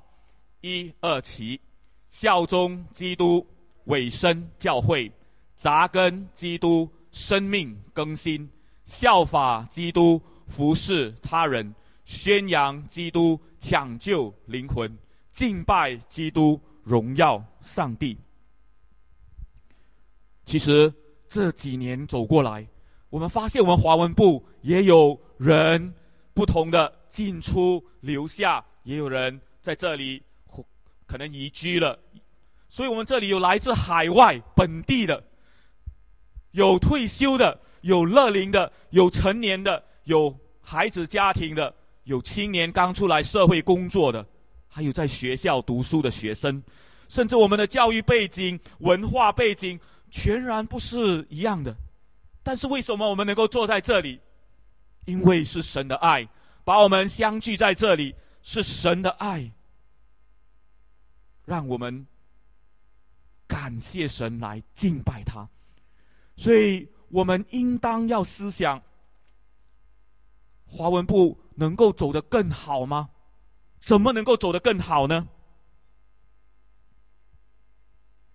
[0.61, 1.61] 一二起，
[2.09, 3.45] 效忠基督，
[3.87, 5.11] 委身教会，
[5.57, 8.49] 扎根基督，生命更新，
[8.85, 14.97] 效法基督，服侍他人，宣扬基督，抢救灵魂，
[15.33, 18.17] 敬拜基督，荣耀上帝。
[20.47, 20.95] 其实
[21.29, 22.65] 这几年走过来，
[23.11, 25.93] 我们发现我们华文部也有人
[26.33, 27.02] 不同的。
[27.13, 30.23] 进出留下，也有人在这里
[31.05, 31.99] 可能移居了，
[32.71, 35.23] 所以我们这里有来自海外、本地的，
[36.53, 44.27] 有退休的，有乐龄的，有成年的，有孩子家庭的，有青年刚出来社会工作的，
[44.67, 46.63] 还有在学校读书的学生，
[47.09, 49.79] 甚至我们的教育背景、文化背景
[50.11, 51.77] 全然不是一样的，
[52.43, 54.19] 但是为什么我们能够坐在这里？
[55.05, 56.27] 因为是神的爱。
[56.65, 59.53] 把我们相聚在这里，是神的爱，
[61.45, 62.07] 让我们
[63.49, 65.49] 感谢神来敬拜他。
[66.37, 68.81] 所以我们应当要思想，
[70.67, 73.11] 华文部能够走得更好吗？
[73.81, 75.29] 怎么能够走得更好呢？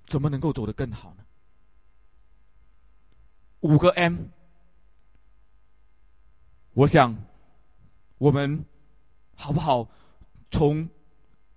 [0.05, 1.25] 怎么能够走得更好呢？
[3.61, 4.25] 五个 M，
[6.73, 7.15] 我想。
[8.17, 8.65] 我们
[9.35, 9.87] 好不好？
[10.49, 10.87] 从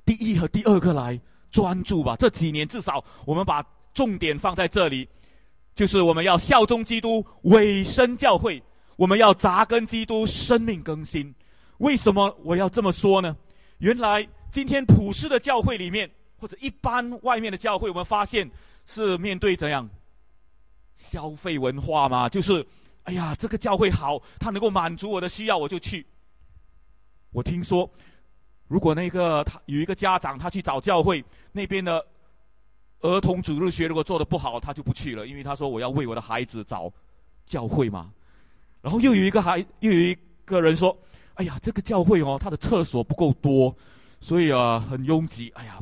[0.05, 1.19] 第一和第二个来
[1.51, 2.17] 专注吧。
[2.17, 5.09] 这几年至少我们把重点放在这里，
[5.75, 8.61] 就是我们要效忠基督，委身教会；
[8.97, 11.33] 我们要扎根基督，生命更新。
[11.79, 13.37] 为什么我要这么说呢？
[13.79, 18.51] 原来今天普世的教会里面，或者一般外面的教会，我们发现
[18.85, 19.89] 是面对怎样
[20.95, 22.29] 消费文化嘛？
[22.29, 22.67] 就是
[23.05, 26.05] 哎呀，这个教会好，它能够满足我的需要，我就去。
[27.33, 27.89] 我听说，
[28.67, 32.05] 如果那个他有一个家长，他去找教会那边的
[33.03, 36.93] 儿童主日学，如果做的不好，他就不去了，因为他说我要为我的孩子找
[37.47, 38.13] 教会嘛。
[38.83, 40.97] 然后又有一个孩，又有一个人说
[41.35, 43.73] ：“哎呀，这个教会哦，他的厕所不够多，
[44.21, 45.79] 所以啊很拥挤，哎呀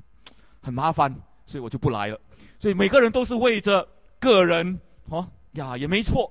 [0.60, 1.14] 很麻烦，
[1.46, 2.20] 所以我就不来了。”
[2.60, 3.88] 所以每个人都是为着
[4.20, 6.30] 个人哦呀，也没错，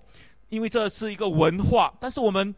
[0.49, 1.91] 因为这是一个文化。
[1.99, 2.53] 但是我们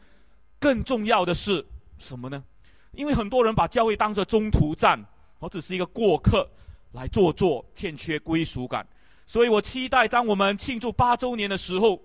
[0.60, 1.66] 更重要的是。
[2.00, 2.44] 什么呢？
[2.92, 5.00] 因为很多人把教会当作中途站，
[5.40, 6.50] 或只是一个过客
[6.94, 8.88] 来做做，欠缺归属感。
[9.26, 12.02] 所以我期待，当我们庆祝八周年的时候，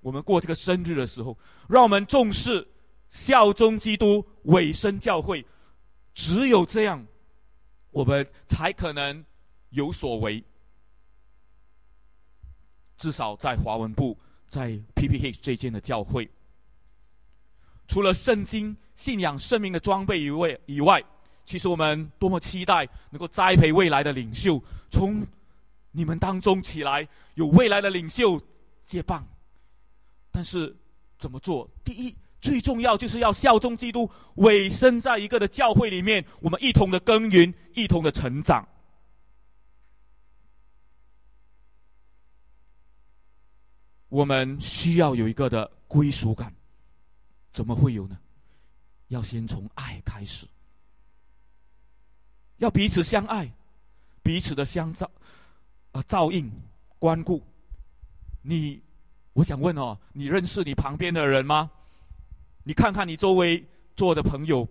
[0.00, 2.68] 我们过这个生日的时候，让我们重视
[3.08, 5.44] 效忠基督、委身教会。
[6.14, 7.04] 只有这样，
[7.90, 9.24] 我们才可能
[9.70, 10.44] 有所为。
[12.98, 14.16] 至少在华文部，
[14.48, 16.30] 在 PPH 这间的教会。
[17.86, 21.02] 除了圣经、信仰、生命的装备以外，以外，
[21.44, 25.26] 其实我们多么期待能够栽培未来的领袖，从
[25.92, 28.40] 你们当中起来，有未来的领袖
[28.86, 29.26] 接棒，
[30.32, 30.74] 但是
[31.18, 31.68] 怎么做？
[31.84, 38.66] 第一，最重要就是要效忠基督，委身在一个的教会里面，我们一同的耕耘，一同的成长。
[44.08, 46.54] 我们需要有一个的归属感，
[47.54, 48.18] 怎么会有呢？
[49.08, 50.46] 要先从爱开始，
[52.56, 53.50] 要彼此相爱，
[54.22, 55.08] 彼此的相照，
[55.92, 56.50] 啊，照应、
[56.98, 57.40] 关顾。
[58.42, 58.82] 你，
[59.34, 61.70] 我想问哦，你认识你旁边的人吗？
[62.64, 64.68] 你看看你周围坐的朋友，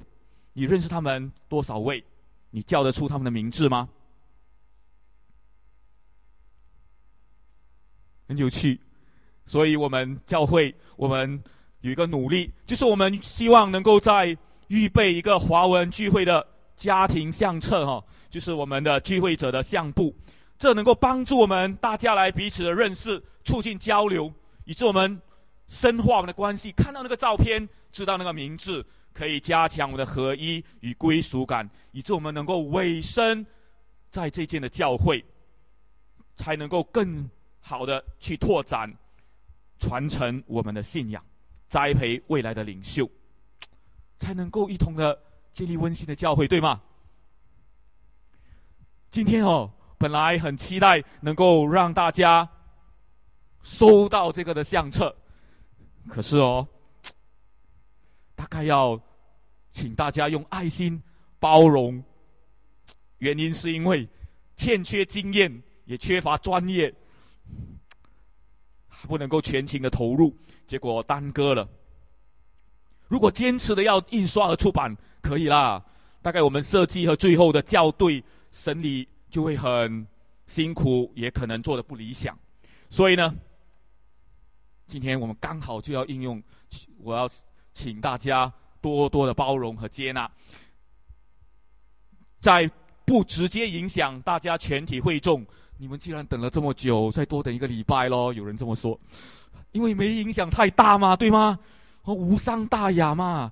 [0.52, 2.04] 你认识他们多少位？
[2.50, 3.88] 你叫得出他们的名字吗？
[8.28, 8.80] 很有趣。
[9.46, 11.42] 所以我们教会，我们
[11.84, 14.36] 有一个努力，就是我们希望能够在
[14.68, 16.46] 预备一个华文聚会的
[16.78, 20.16] 家庭相册哈，就是我们的聚会者的相簿，
[20.58, 25.22] 这能够帮助我们大家来彼此的认识，促进交流，以致我们
[25.68, 26.72] 深化我们的关系。
[26.72, 33.46] 看到那个照片，知道那个名字，可以加强我们的合一与归属感，以致我们能够委身
[34.10, 35.22] 在这间的教会，
[36.38, 37.30] 才能够更
[37.60, 38.90] 好的去拓展。
[39.80, 41.22] 传承我们的信仰，
[41.74, 43.10] 栽培未来的领袖，
[44.20, 45.20] 才能够一同的
[45.54, 46.80] 建立温馨的教会，对吗？
[49.10, 52.48] 今天哦，本来很期待能够让大家
[53.64, 55.16] 收到这个的相册，
[56.08, 56.68] 可是哦，
[58.36, 59.02] 大概要
[59.72, 61.02] 请大家用爱心
[61.40, 62.04] 包容，
[63.18, 64.08] 原因是因为
[64.56, 66.94] 欠缺经验，也缺乏专业。
[69.08, 70.34] 不能够全情的投入，
[70.68, 71.68] 结果耽搁了。
[73.08, 75.84] 如果坚持的要印刷和出版，可以啦。
[76.22, 80.08] 大概我们设计和最后的校对审理就会很
[80.48, 82.38] 辛苦，也可能做的不理想。
[82.90, 83.36] 所以呢，
[84.88, 86.42] 今天我们刚好就要应用，
[87.00, 87.30] 我要
[87.74, 88.52] 请大家
[88.82, 90.32] 多多的包容和接纳，
[92.40, 92.70] 在
[93.06, 95.46] 不直接影响大家全体会众。
[95.78, 98.32] 你们既然等了这么久，再多等一个礼拜咯。
[98.34, 98.98] 有人这么说，
[99.74, 101.60] 因为没影响太大嘛，对吗？
[102.04, 103.52] 哦，无伤大雅嘛，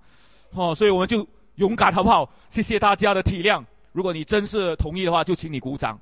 [0.52, 2.28] 哦，所以我们就勇敢好不好？
[2.50, 3.64] 谢谢大家的体谅。
[3.92, 6.00] 如果你真是同意的话，就请你鼓掌。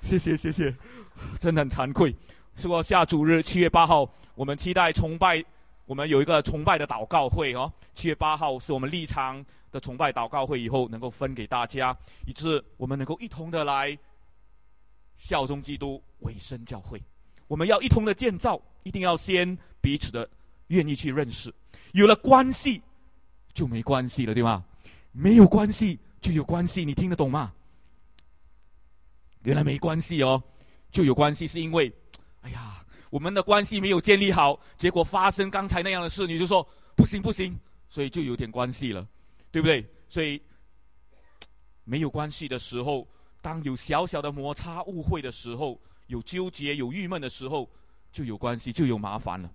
[0.00, 0.74] 谢谢谢谢，
[1.40, 2.14] 真的很惭愧。
[2.56, 5.44] 说下主日七月八号，我们期待崇拜，
[5.86, 7.72] 我们有一个崇拜的祷告会哦。
[7.94, 9.44] 七月八号是我们立场。
[9.70, 13.94] 的崇拜祷告会以后能够分给大家，以致我们能够一同的来
[15.18, 16.98] 效忠基督、委身教会。
[17.46, 20.26] 我们要一同的建造，一定要先彼此的
[20.68, 21.52] 愿意去认识，
[21.92, 22.80] 有了关系
[23.52, 24.64] 就没关系了，对吗？
[25.12, 27.52] 没有关系就有关系，你听得懂吗？
[29.42, 30.42] 原来没关系哦，
[30.90, 31.92] 就有关系，是因为，
[32.40, 36.66] 哎呀，我们的关系没有建立好，结果发生刚才那样的事，你就说
[36.96, 37.54] 不行不行，
[37.90, 39.06] 所以就有点关系了。
[39.50, 39.82] 对不对？
[40.10, 40.38] 所以
[41.84, 43.08] 没有关系的时候，
[43.48, 47.66] 当有小小的摩擦、误会的时候，有纠结、有郁闷的时候，
[48.12, 49.50] 就有关系，就有麻烦了。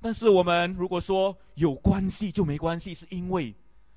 [0.00, 3.54] 但是我们如果说有关系就没关系，是因为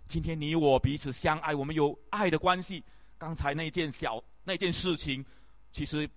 [0.07, 2.83] 今天你我彼此相爱，我们有爱的关系。
[3.17, 5.25] 刚才那件小那件事情，
[5.71, 6.07] 其实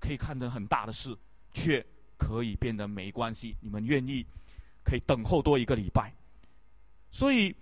[0.00, 1.14] 可以看成很大的事，
[1.52, 1.84] 却
[2.16, 3.54] 可以变得没关系。
[3.60, 4.24] 你们愿意
[4.82, 6.10] 可以等候多一个礼拜，
[7.10, 7.54] 所以。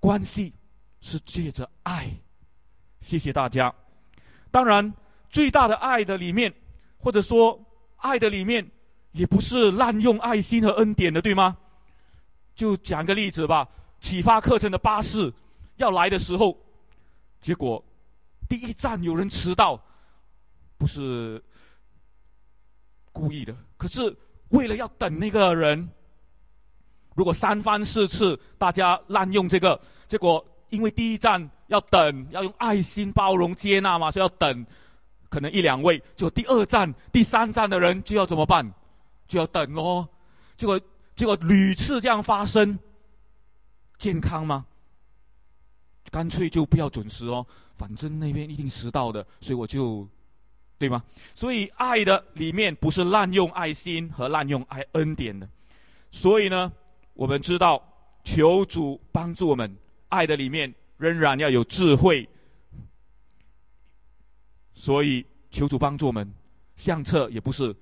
[0.00, 0.52] 关系
[1.00, 2.12] 是借着爱，
[3.02, 3.74] 谢谢大家。
[4.50, 4.94] 当然，
[5.28, 6.54] 最大的爱的里面，
[6.98, 7.60] 或者说
[7.96, 8.70] 爱的里面，
[9.10, 11.56] 也不是滥用爱心和恩典的，对吗？
[12.54, 13.68] 就讲个例子吧。
[13.98, 15.32] 启发课程的巴士
[15.76, 16.56] 要来的时候，
[17.40, 17.84] 结果
[18.48, 19.82] 第一站有人迟到，
[20.78, 21.42] 不是
[23.12, 24.16] 故意的，可是
[24.50, 25.90] 为了要等那个人。
[27.14, 29.78] 如果三番四次大家滥用这个，
[30.08, 30.42] 结果
[30.72, 34.66] 因为第一站要等，要用爱心包容接纳嘛，所以要等，
[35.28, 38.68] 可能一两位，就第二站、第三站的人就要怎么办？
[39.28, 40.08] 就要等哦。
[40.56, 40.80] 结果
[41.14, 42.76] 结果屡次这样发生，
[43.98, 44.66] 健康吗？
[46.10, 50.08] 干脆就不要准时哦，反正那边一定迟到的，所以我就，
[50.78, 51.04] 对吗？
[51.34, 55.48] 所以爱的里面不是滥用爱心和滥用爱恩典的，
[56.10, 56.72] 所以呢。
[57.14, 57.80] 我们知道，
[58.24, 59.76] 求主帮助我们，
[60.12, 62.28] 爱的里面仍然要有智慧。
[64.74, 66.30] 所以求主帮助我们，
[66.76, 67.74] 相册也不是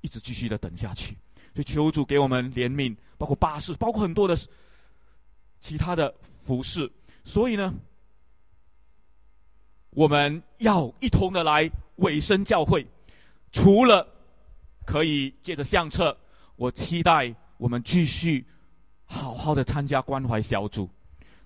[0.00, 1.16] 一直继续的等下去。
[1.54, 4.36] 所以求主给我们怜悯，包括巴士，包括很多的
[5.60, 6.90] 其他的服饰。
[7.24, 7.74] 所以呢，
[9.90, 12.86] 我们要一同的来尾声教会，
[13.50, 14.06] 除了
[14.86, 16.16] 可以借着相册，
[16.56, 18.44] 我期待我们继续
[19.12, 20.88] 好好的参加关怀小组，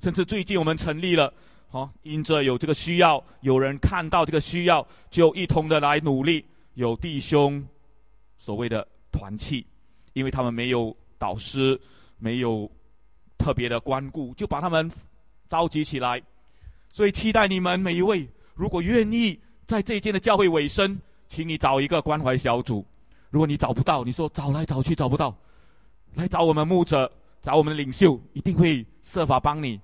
[0.00, 1.32] 甚至最近我们成立了，
[1.68, 6.44] 好，因着有这个需要，有人看到这个需要，就一同的来努力，
[6.74, 7.62] 有弟兄
[8.38, 9.66] 所谓的团契，
[10.12, 11.78] 因为他们没有导师，
[12.18, 12.70] 没有
[13.36, 14.88] 特别的关顾，就把他们
[15.48, 16.22] 召集起来。
[16.92, 20.98] 所以期待你们每一位，如果愿意在这一间的教会尾声，
[21.28, 22.86] 请你找一个关怀小组。
[23.28, 25.36] 如果你找不到，你说找来找去找不到，
[26.14, 27.10] 来找我们牧者，
[27.46, 29.80] 找我们的领袖，一定会设法帮你。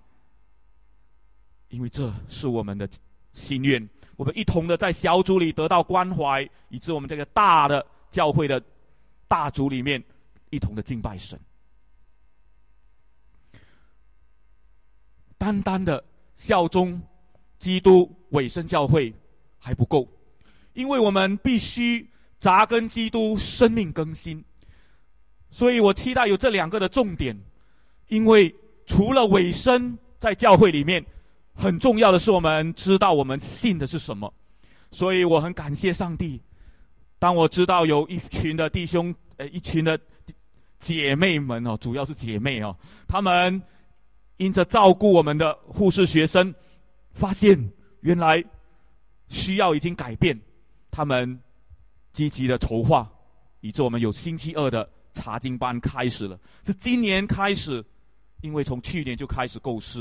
[1.69, 2.89] 因为这是我们的
[3.35, 8.61] 心愿，我们一同的在小组里得到关怀，以致我们这个大的教会的
[9.29, 10.03] 大组里面
[10.51, 11.39] 一同的敬拜神。
[15.39, 16.05] 单单的。
[16.35, 17.01] 效忠
[17.61, 19.15] 基督、委身教会
[19.59, 20.09] 还不够，
[20.73, 22.11] 因为我们必须
[22.41, 24.45] 扎根基督，生命更新。
[25.51, 27.39] 所以我期待有这两个的重点，
[28.13, 28.55] 因为
[28.85, 31.03] 除了尾声在教会里面，
[31.55, 34.33] 很重要的是我们知道我们信的是什么。
[34.91, 36.39] 所以我很感谢上帝，
[37.19, 39.99] 当我知道有一群的弟兄，呃，一群的
[40.79, 42.77] 姐妹们哦，主要是姐妹哦，
[43.09, 43.61] 他们。
[44.39, 46.53] 因着照顾我们的护士学生，
[47.13, 47.57] 发现
[48.01, 48.43] 原来
[49.29, 50.37] 需要已经改变，
[50.91, 51.39] 他们
[52.13, 53.09] 积极的筹划，
[53.61, 56.37] 以致我们有星期二的查经班开始了。
[56.65, 57.85] 是今年开始，
[58.43, 60.01] 因为从去年就开始构思，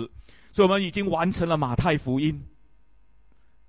[0.51, 2.39] 所以我们已经完成了马太福音。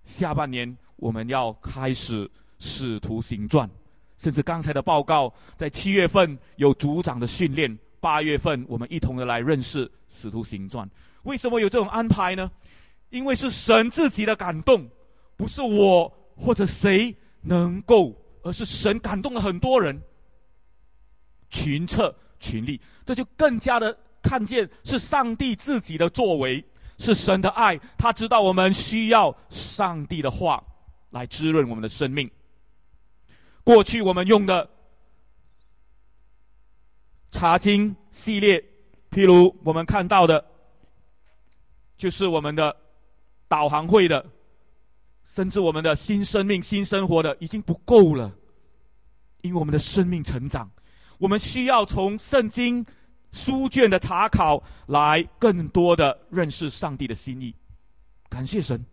[0.02, 3.70] 下半年我们要开始使徒行传，
[4.18, 7.78] 甚至刚才的报告，在七月份有组长的训练。
[8.00, 10.84] 八月份，我们一同的来认识《使徒行传》。
[11.22, 12.50] 为什么有这种安排呢？
[13.10, 14.84] 因为是神自己的感动，
[15.36, 18.12] 不是我或者谁能够，
[18.42, 20.02] 而是神感动了很多人，
[21.48, 26.64] 群策群力，这就更加的看见是上帝自己的作为，
[26.98, 27.78] 是神的爱。
[27.98, 30.62] 他知道我们需要上帝的话
[31.10, 32.30] 来滋润我们的生命。
[33.64, 34.68] 过去我们用的。
[37.34, 38.62] 查经系列，
[39.10, 40.44] 譬如我们看到的，
[41.96, 42.76] 就是我们的
[43.48, 44.24] 导航会的，
[45.24, 48.30] 甚至我们的新生命、新生活的，已经不够了。
[49.40, 50.70] 因为我们的生命成长，
[51.16, 52.84] 我们需要从圣经
[53.32, 57.54] 书卷的查考来更多的认识上帝的心意。
[58.28, 58.84] 感谢神，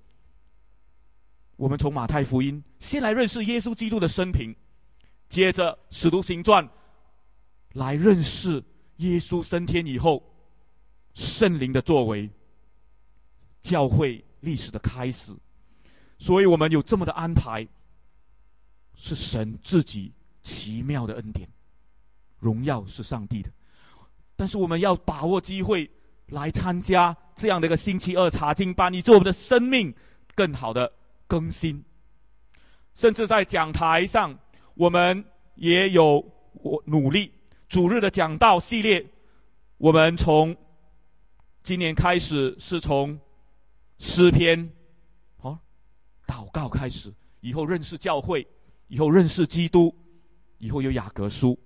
[1.55, 4.55] 我们从马太福音先来认识耶稣基督的生平，
[5.29, 6.67] 接着使徒行传。
[7.73, 8.63] 来认识
[8.97, 10.23] 耶稣升天以后
[11.13, 12.27] 圣灵的作为，
[13.61, 15.31] 教会历史的开始，
[16.17, 17.65] 所以我们有这么的安排，
[18.95, 20.11] 是神自己
[20.41, 21.47] 奇妙的恩典，
[22.39, 23.51] 荣耀是上帝的，
[24.39, 25.91] 但是我们要把握机会
[26.27, 29.93] 来参加这样的一个星期二查经班，以致我们的生命
[30.33, 30.89] 更好的
[31.27, 31.83] 更新，
[32.95, 34.39] 甚至在讲台上，
[34.75, 35.21] 我们
[35.55, 37.29] 也有我努力。
[37.67, 39.05] 主日的讲道系列，
[39.77, 40.55] 我们从
[41.61, 43.19] 今年开始是从
[43.97, 44.71] 诗篇，
[45.35, 45.59] 好，
[46.25, 48.47] 祷告开始，以后认识教会，
[48.87, 49.93] 以后认识基督，
[50.59, 51.59] 以后有雅各书。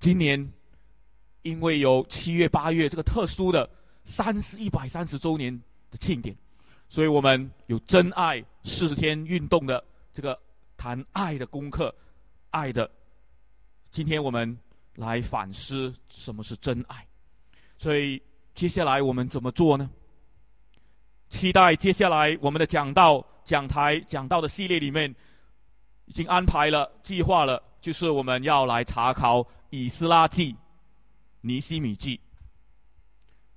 [0.00, 0.50] 今年
[1.42, 3.68] 因为有七月八月这个特殊的
[4.04, 5.54] 三十一百三十周年
[5.90, 6.36] 的庆典，
[6.88, 9.82] 所以我们有真爱四十天运动的
[10.12, 10.38] 这个
[10.76, 11.94] 谈爱的功课，
[12.50, 12.90] 爱的。
[13.90, 14.56] 今天我们
[14.94, 17.06] 来反思什么是真爱，
[17.76, 18.20] 所以
[18.54, 19.90] 接下来我们怎么做呢？
[21.28, 25.14] 期待接下来我们的讲道讲台讲道的系列里面，
[26.06, 30.54] 已经安排了计划了，就是我们要来查考以斯拉记、
[31.42, 32.18] 尼西米记，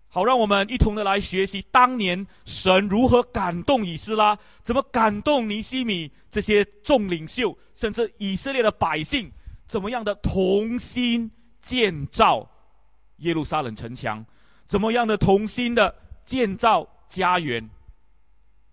[0.08, 9.32] 好让我们一同的来学习当年神如何感动以斯拉，怎么感动尼西米这些众领袖，甚至以色列的百姓。
[9.68, 12.48] 怎么样的同心建造
[13.18, 14.24] 耶路撒冷城墙？
[14.68, 17.68] 怎么样的同心的建造家园？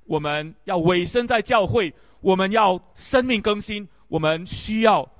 [0.04, 5.10] 我们要委身在教会，我们要生命更新，我们需要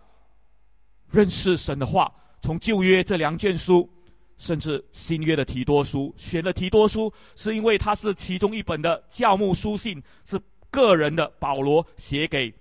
[1.11, 2.12] 认识神的话。
[2.43, 3.88] 从旧约这两卷书，
[4.36, 10.38] 甚至新约的提多书，选了提多书，是因为它是其中一本的教牧书信，是
[10.68, 12.53] 个人的保罗写给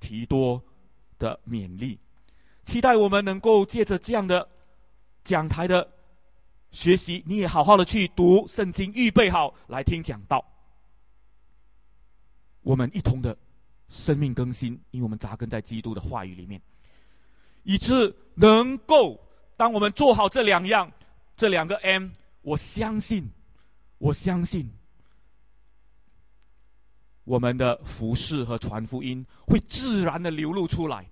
[0.00, 0.60] 提多
[1.16, 1.96] 的勉励。
[2.64, 4.46] 期待我们能够借着这样的
[5.22, 5.88] 讲台的
[6.72, 10.44] 学习，你也好好的去读圣经，预备好来听讲道。
[12.62, 13.36] 我们一同的
[13.88, 16.60] 生命更新，因为我们扎根在基督的话语里面，
[17.62, 19.20] 以致能够
[19.56, 20.90] 当我们做好这两样，
[21.36, 22.08] 这两个 M，
[22.42, 23.30] 我相信，
[23.98, 24.70] 我相信。
[27.24, 31.08] 我们的服饰和传福音会自然的流露出来，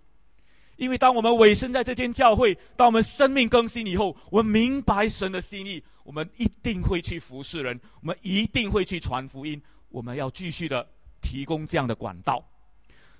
[0.76, 10.84] 因为当我们委身在这间教会，当我们生命更新以后，我们明白神的心意，我们一定会去服侍人，我们一定会去传福音，我们要继续的
[11.20, 12.44] 提供这样的管道。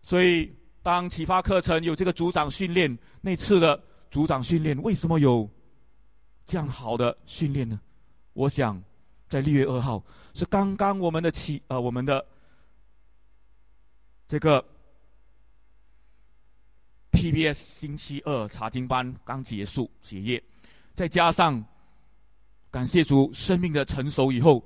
[0.03, 0.53] 所以，
[0.83, 5.49] 当启发课程有这个组长训练，那次的组长训练为什么有
[6.47, 7.81] 这样好的训练呢？
[8.33, 8.83] 我想，
[9.29, 10.03] 在六月二号
[10.35, 12.24] 是刚刚我们的启呃我们的。
[14.31, 14.62] 这个
[17.12, 20.43] TBS 星期二查经班刚结束结业，
[20.95, 21.64] 再加上
[22.70, 24.62] 感谢主生命的成熟以后，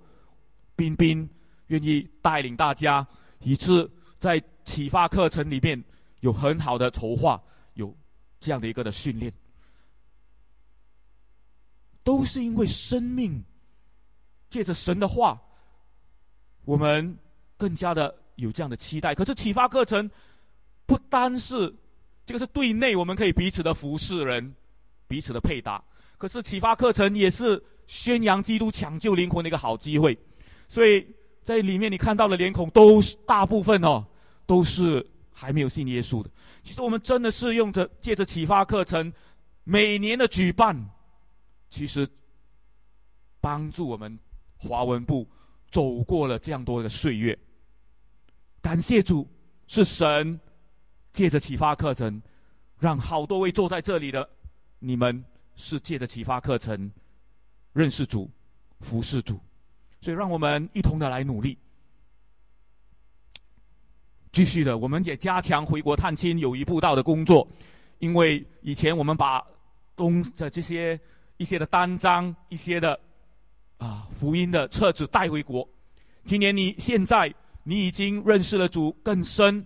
[0.74, 1.30] 彬彬
[1.68, 3.06] 愿意带领大家，
[3.38, 3.88] 以致
[4.18, 5.80] 在启发课程里面
[6.22, 7.40] 有很好的筹划，
[7.74, 7.94] 有
[8.40, 9.32] 这样的一个的训练，
[12.02, 13.44] 都是因为生命
[14.50, 15.40] 借着神的话，
[16.64, 17.16] 我们
[17.56, 18.12] 更加的。
[18.36, 20.10] 有这样的期待，可是启发课程
[20.86, 21.72] 不单是
[22.24, 24.54] 这个是对内，我们可以彼此的服侍人，
[25.06, 25.80] 彼此的配搭。
[26.16, 30.18] 可是启发课程也是宣扬基督、抢救灵魂的一个好机会。
[30.66, 31.06] 所以
[31.44, 34.04] 在里面你看到的脸孔，都是大部分哦，
[34.46, 36.30] 都是还没有信耶稣的。
[36.62, 39.12] 其实我们真的是用着借着启发课程
[39.64, 40.88] 每年的举办，
[41.70, 42.06] 其实
[43.40, 44.18] 帮助我们
[44.56, 45.28] 华文部
[45.68, 47.36] 走过了这样多的岁月。
[48.60, 49.28] 感谢主，
[49.66, 50.38] 是神
[51.12, 52.22] 借着启发课程，
[52.78, 54.28] 让好多位坐在这里的
[54.78, 55.24] 你们
[55.56, 56.92] 是借着启发课程
[57.72, 58.30] 认识主、
[58.80, 59.40] 服侍主，
[60.00, 61.58] 所以让我们一同的来努力。
[64.32, 67.46] 继续的，我们也加强回国探亲、友谊步道的工作，
[67.98, 69.44] 因为以前我们把
[69.94, 70.98] 东的这些
[71.36, 72.98] 一些的单张、一些的
[73.78, 75.68] 啊福音的册子带回国，
[76.24, 77.32] 今年你现在。
[77.64, 79.64] 你已经认识了主更深，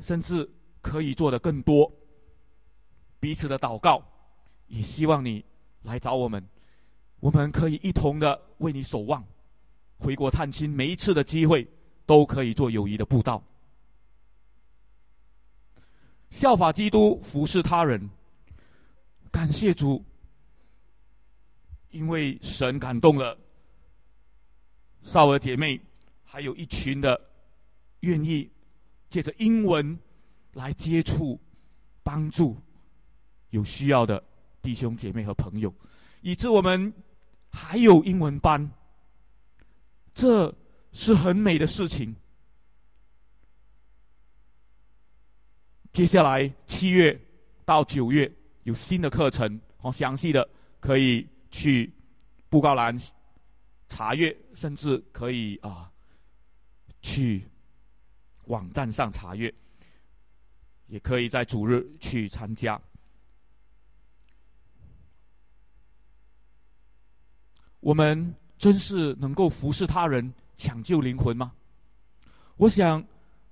[0.00, 0.48] 甚至
[0.80, 1.92] 可以做的更多。
[3.20, 4.02] 彼此的祷告，
[4.68, 5.44] 也希望你
[5.82, 6.42] 来找我们，
[7.20, 9.22] 我们可以一同的为你守望。
[9.98, 11.68] 回国探亲，每一次的机会
[12.08, 13.42] 都可以做友谊的布道，
[16.30, 18.08] 效法基督，服侍他人。
[19.30, 20.02] 感谢主，
[21.90, 23.36] 因为神感动了
[25.02, 25.78] 少儿姐妹。
[26.30, 27.18] 还有一群的
[28.00, 28.50] 愿意
[29.08, 29.98] 借着英文
[30.52, 31.40] 来接触、
[32.02, 32.54] 帮助
[33.48, 34.22] 有需要的
[34.60, 35.74] 弟兄姐妹和朋友，
[36.20, 36.92] 以致我们
[37.50, 38.70] 还有英文班，
[40.12, 40.54] 这
[40.98, 42.12] 是很美的事情。
[45.92, 47.16] 接下来七月
[47.64, 48.30] 到九月
[48.64, 50.46] 有新的课程，好详细的
[50.80, 51.88] 可以去
[52.48, 52.98] 布告栏
[53.86, 55.88] 查阅，甚至可以啊。
[57.00, 57.48] 去
[58.46, 59.54] 网站上查阅，
[60.88, 62.78] 也可以在主日去参加。
[67.78, 71.52] 我们真是能够服侍他人、抢救灵魂吗？
[72.56, 73.02] 我想，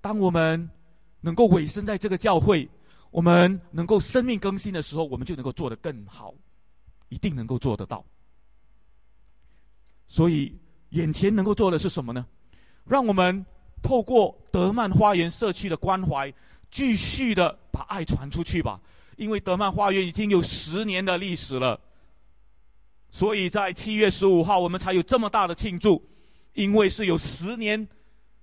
[0.00, 0.68] 当我们
[1.20, 2.68] 能够委身在这个教会，
[3.12, 6.34] 我们能够生命更新的时候，我们就能够做得更好，
[7.08, 8.04] 一定能够做得到。
[10.08, 10.52] 所以，
[10.90, 12.26] 眼前能够做的是什么呢？
[12.84, 13.46] 让我们
[13.82, 16.32] 透过德曼花园社区的关怀，
[16.70, 18.80] 继续的把爱传出去吧。
[19.16, 21.80] 因为德曼花园已经有十年的历史了，
[23.10, 26.02] 所以在七月十五号我们才有这么大的庆祝。
[26.56, 27.86] 因为是有十年，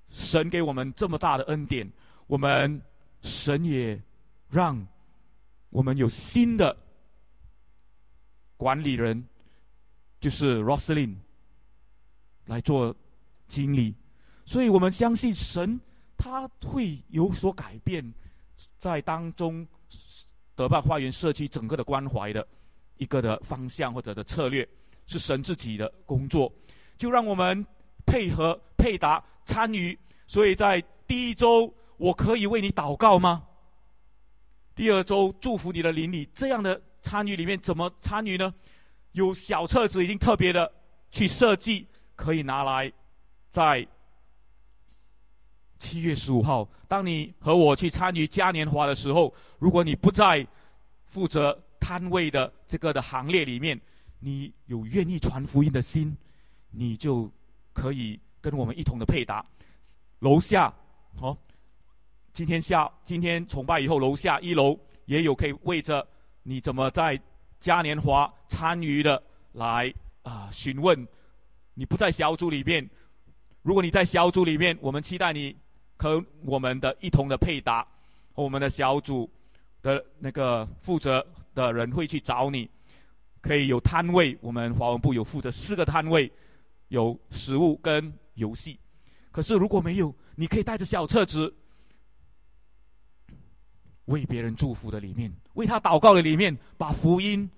[0.08, 1.92] 神给我们这么大的恩典，
[2.28, 2.80] 我们
[3.24, 4.00] 神也
[4.50, 4.88] 让
[5.72, 6.78] 我们有新的
[8.56, 9.28] 管理人，
[10.20, 11.16] 就是 Roslyn
[12.46, 12.96] 来做
[13.48, 13.96] 经理。
[14.46, 15.80] 所以我们相信神，
[16.16, 18.14] 他会有所改变，
[18.78, 19.68] 在当中，
[20.54, 22.48] 德拜花园社区整个的关怀的
[22.98, 24.68] 一个的方向或者的策略，
[25.08, 26.54] 是神自己的工作，
[26.96, 27.66] 就让我们
[28.06, 29.98] 配合配搭参与。
[30.28, 33.44] 所以在第一周，我可以为你祷告吗？
[34.76, 38.54] 第二周祝福你的邻里，这样的参与里面怎么参与呢？
[39.12, 40.72] 有小册子已经特别的
[41.12, 42.92] 去设计，可以拿来
[43.50, 43.88] 在。
[45.80, 50.48] 七月十五号，当你和我去参与嘉年华的时候，如果你不在
[51.04, 53.78] 负责摊位的这个的行列里面，
[54.20, 56.16] 你有愿意传福音的心，
[56.72, 57.30] 你就
[57.74, 59.46] 可以跟我们一同的配搭。
[60.20, 60.74] 楼下，
[61.20, 61.38] 哦，
[62.32, 66.08] 今天下今天崇拜以后，楼下一楼也有可以为着
[66.44, 67.20] 你怎么在
[67.60, 69.22] 嘉年华参与的
[69.52, 71.08] 来啊询问。
[71.74, 72.88] 你不在小组里面，
[73.64, 75.56] 如果你在小组里面，我们期待你
[75.98, 77.82] 和我们的一同的配搭，
[78.32, 79.28] 和我们的小组
[79.82, 82.70] 的那个负责的人会去找你，
[83.42, 84.38] 可以有摊位。
[84.40, 86.32] 我们华文部有负责四个摊位，
[86.94, 88.80] 有食物跟游戏。
[89.32, 91.52] 可是如果没有，你可以带着小册子，
[94.06, 97.50] 为别人祝福的里面，为他祷告的里面，把福音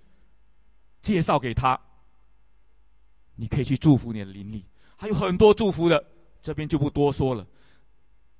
[1.01, 1.77] 介绍给他。
[3.36, 4.63] 你可以去祝福你的邻里，
[4.95, 6.01] 还有很多祝福的，
[6.41, 7.45] 这边就不多说了。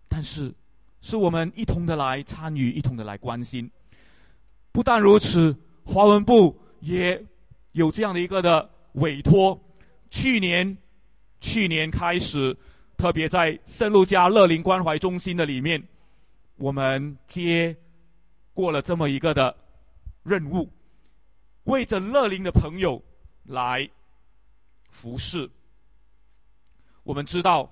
[0.08, 0.56] 但是，
[1.02, 3.70] 是我们一同的来参与，一同的来关心。
[4.72, 7.22] 不但如此，华文部也
[7.74, 9.62] 有这样的一个的委托。
[10.10, 10.78] 去年，
[11.40, 12.56] 去年开始，
[12.98, 15.82] 特别在圣路加乐龄关怀中心的里面，
[16.58, 17.76] 我们接
[18.54, 19.56] 过了这么一个的
[20.24, 20.70] 任务，
[21.66, 23.02] 为着乐龄的朋友
[23.44, 23.90] 来。
[24.90, 25.50] 服饰。
[27.04, 27.70] 我们知道，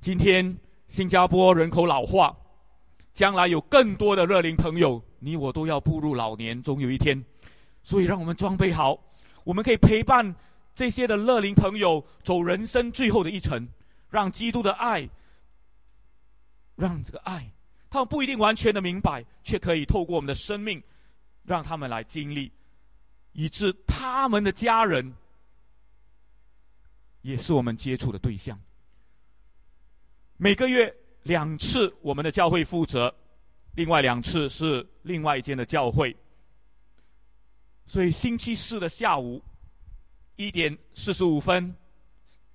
[0.00, 0.58] 今天
[0.88, 2.36] 新加坡人口老化，
[3.12, 7.24] 将来有更多的乐龄朋友，你我都要步入老年，总有一天。
[7.84, 8.98] 所以，让我们装备好，
[9.44, 10.34] 我们可以陪伴
[10.74, 13.68] 这些的乐龄朋友走人生最后的一程，
[14.10, 15.08] 让基督的爱，
[16.74, 17.52] 让这个爱，
[17.88, 20.82] 他们不一定完全的明白，却可以透过我们的生命，
[21.44, 22.50] 让他们来经历。
[23.36, 25.12] 以致他们的家人
[27.22, 28.56] 也是我们接触的对象。
[30.36, 30.94] 每个月
[31.24, 33.12] 两次，我们的教会负责；
[33.74, 36.16] 另外两次是另外一间的教会。
[37.86, 39.42] 所以星期四的下午
[40.36, 41.74] 一点四十五分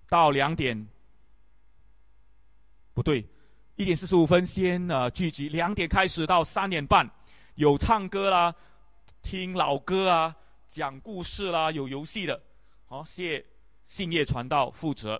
[0.09, 0.87] 到两点，
[2.93, 3.25] 不对，
[3.75, 7.09] 一点四十五分先呃聚集，两点开始到三点半
[7.55, 8.53] 有唱歌啦，
[9.21, 10.35] 听老歌啊。
[10.67, 12.39] 讲故事啦，有游戏的，
[12.85, 13.43] 好，谢
[13.85, 15.19] 信业传道负责。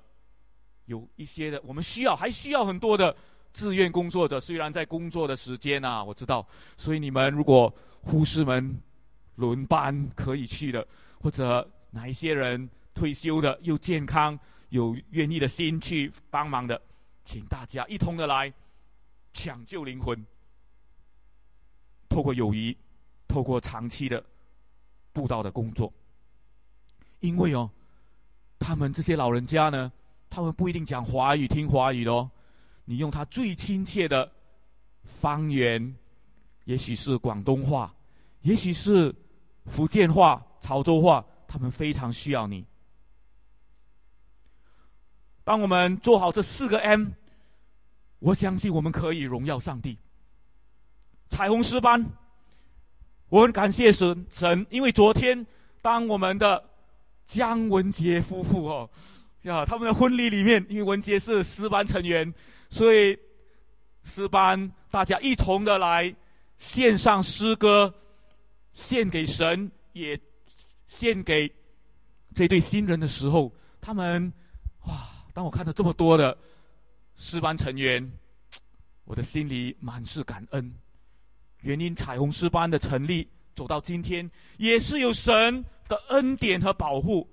[0.86, 3.16] 有一些的，我们需要，还需要很多的
[3.52, 4.40] 志愿工作者。
[4.40, 6.48] 虽然在工作的时间啊，我知道，
[6.78, 8.80] 所以你们如果护士们
[9.38, 10.88] 轮班可以去的，
[11.20, 14.38] 或者哪一些人退休的又健康，
[14.70, 16.82] 有愿意的心去帮忙的，
[17.24, 18.52] 请大家一同的来
[19.34, 20.26] 抢救灵魂。
[22.08, 22.76] 透过友谊，
[23.28, 24.24] 透过长期的。
[25.12, 25.92] 布道的工作，
[27.20, 27.70] 因为哦，
[28.60, 29.92] 他们这些老人家呢，
[30.30, 32.30] 他们不一定讲华语、听华语的哦。
[32.86, 34.32] 你用他最亲切的
[35.04, 35.94] 方言，
[36.66, 37.94] 也许是广东话，
[38.44, 39.14] 也许是
[39.66, 42.64] 福建话、潮州话，他们非常需要你。
[45.44, 47.08] 当我们做好这四个 M，
[48.20, 49.98] 我相信我们可以荣耀上帝。
[51.30, 52.06] 彩虹诗班。
[53.30, 55.46] 我很感谢神，神，因为昨天
[55.84, 56.64] 当我们的
[57.28, 58.90] 江文杰夫妇哦，
[59.44, 62.34] 呀，他们的婚礼里面，因为文杰是诗班成员，
[62.72, 63.16] 所以
[64.04, 66.12] 诗班大家一同的来
[66.58, 67.94] 献上诗歌，
[68.74, 70.20] 献给神，也
[70.90, 71.50] 献给
[72.34, 74.34] 这对新人的时候，他们
[74.86, 76.36] 哇，当我看到这么多的
[77.16, 78.12] 诗班成员，
[79.06, 80.74] 我的心里满是感恩。
[81.62, 87.30] 原因彩虹诗班的成立走到今天，也是有神的恩典和保护，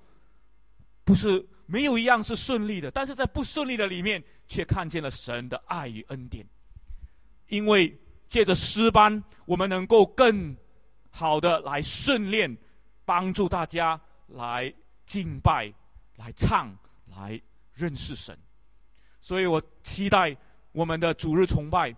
[1.02, 6.46] 不是没有一样是顺利的，但是在不顺利的里面，却看见了神的爱与恩典。
[7.48, 7.96] 因为
[8.28, 10.54] 借着诗班，我们能够更
[11.08, 12.54] 好的来训练，
[13.06, 14.70] 帮助大家来
[15.06, 15.72] 敬拜、
[16.16, 16.76] 来唱、
[17.06, 17.40] 来
[17.72, 18.36] 认识神。
[19.22, 20.36] 所以我期待
[20.72, 21.94] 我们的主日崇拜。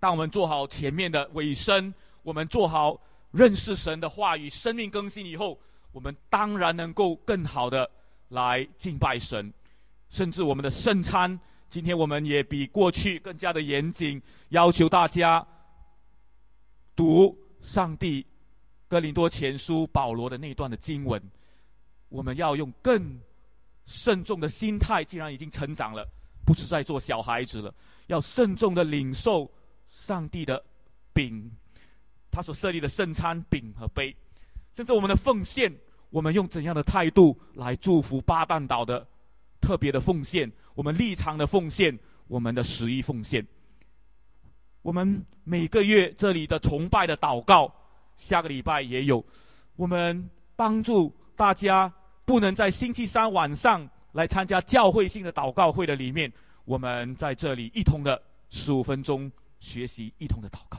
[0.00, 1.92] 当我们做好前面的尾声，
[2.22, 3.00] 我们做好
[3.30, 5.58] 认识神的话语、生命更新以后，
[5.92, 7.88] 我们当然能够更好的
[8.28, 9.52] 来敬拜神。
[10.08, 11.38] 甚至我们的圣餐，
[11.68, 15.46] 今天我们也比过去更加的严谨，要求大家
[16.96, 18.24] 读上帝
[18.88, 21.22] 哥林多前书保罗的那段的经文。
[22.08, 23.20] 我们要用更
[23.86, 26.08] 慎重的心态，既然已经成长了，
[26.44, 27.72] 不是在做小孩子了，
[28.06, 29.48] 要慎重的领受。
[29.90, 30.62] 上帝的
[31.14, 31.50] 饼，
[32.30, 34.14] 他所设立的圣餐饼和杯，
[34.74, 35.74] 甚至我们的奉献，
[36.10, 39.08] 我们用怎样的态度来祝福巴旦岛的
[39.62, 40.52] 特别的奉献？
[40.74, 43.42] 我们立场的奉献，我们的十亿奉献。
[44.82, 47.74] 我们每个月这里的崇拜的祷告，
[48.18, 49.24] 下个礼拜也有。
[49.76, 51.90] 我们帮助大家
[52.26, 56.30] 不能在星期三晚上来参加教会性的祷告会的里面。
[56.66, 60.78] 我们在这里一同的十五分钟学习，一同的祷告。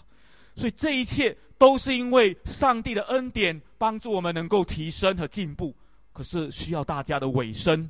[0.56, 5.74] 所以这一切都是因为上帝的恩典帮助我们能够提升和进步，
[6.14, 7.90] 可是需要大家的委身、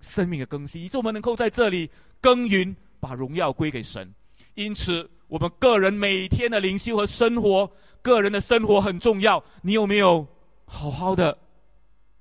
[0.00, 1.88] 生命的更新，以致我们能够在这里
[2.20, 4.12] 耕耘，把荣耀归给神。
[4.54, 7.70] 因此，我们个人每天的灵修和生活，
[8.02, 9.42] 个人的生活很重要。
[9.62, 10.26] 你有没有
[10.66, 11.38] 好好的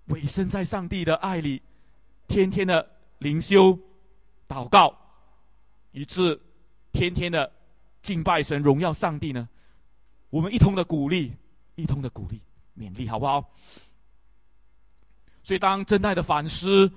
[0.06, 1.62] 委身在上帝的爱里，
[2.28, 3.78] 天天的灵修、
[4.48, 4.96] 祷告，
[5.92, 6.40] 以致
[6.92, 7.52] 天天的
[8.02, 9.50] 敬拜神、荣耀上帝呢？
[10.30, 11.34] 我们一同的鼓励，
[11.76, 12.40] 一同的鼓励，
[12.78, 13.52] 勉励，好不好？
[15.44, 16.90] 所以，当真爱的反思，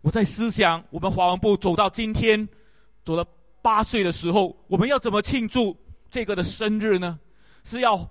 [0.00, 2.48] 我在思想，我们华文部走到今天，
[3.04, 3.26] 走了
[3.60, 5.76] 八岁的时候，我们要怎么庆祝
[6.08, 7.18] 这个的生日呢？
[7.62, 8.08] 是要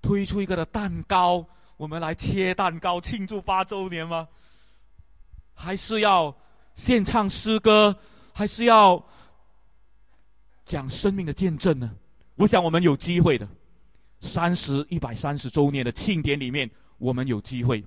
[0.00, 1.46] 推出一个的蛋糕，
[1.76, 4.28] 我们来切蛋糕庆祝八周年吗？
[5.54, 6.34] 还是要
[6.74, 7.96] 献唱诗歌？
[8.34, 9.04] 还是要
[10.64, 11.94] 讲生命的见证呢？
[12.36, 13.46] 我想我们有机会的，
[14.20, 17.84] 三十一百三十周年的庆典里面，我们有机会，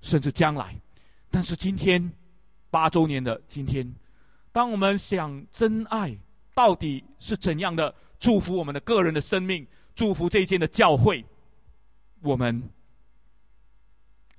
[0.00, 0.74] 甚至将来。
[1.30, 2.10] 但是今天
[2.70, 3.92] 八周年的今天，
[4.52, 6.16] 当我们想真爱
[6.54, 9.66] 到底是怎样的祝福我们的个人的生命，
[9.96, 11.24] 祝福这一间的教会，
[12.20, 12.62] 我们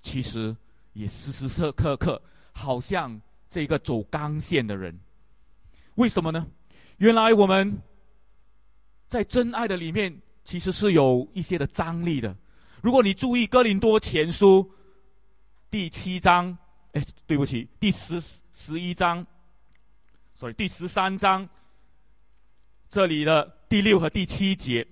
[0.02, 0.56] 其实
[0.94, 2.22] 也时时刻刻
[2.54, 3.20] 好像
[3.50, 4.98] 这个走钢线的人。
[5.96, 6.48] 为什么呢？
[6.98, 7.78] 原来我们。
[9.12, 12.34] 在真爱的里面，其实是有一些的张力的。
[12.82, 14.64] 如果你注意《哥林多前书》
[15.70, 16.58] 第七章，
[16.94, 18.22] 哎，对不起，第十
[18.54, 19.28] 十一章
[20.38, 21.46] ，sorry，第十三章
[22.92, 24.86] 这里的第六和第七节，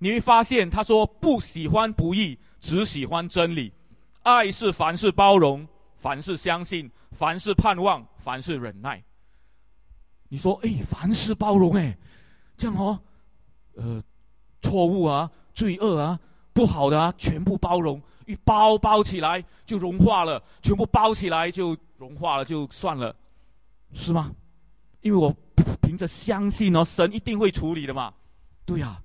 [0.00, 3.72] 你会发现他说：“不喜欢不义，只喜欢真理。
[4.24, 9.00] 爱是凡事包容，凡事相信，凡事盼望，凡事忍耐。”
[10.28, 11.96] 你说：“哎，凡事包容，哎。”
[12.58, 12.98] 这样哦，
[13.76, 14.02] 呃，
[14.60, 16.18] 错误啊，罪恶啊，
[16.52, 23.14] 不好的啊，全部包容，一包包起来就融化了，全部包起来就融化了，就算了，
[23.94, 24.34] 是吗？
[25.08, 25.34] 因为我
[25.80, 28.12] 凭着相信哦，神一定会处理的嘛，
[28.64, 29.02] 对呀。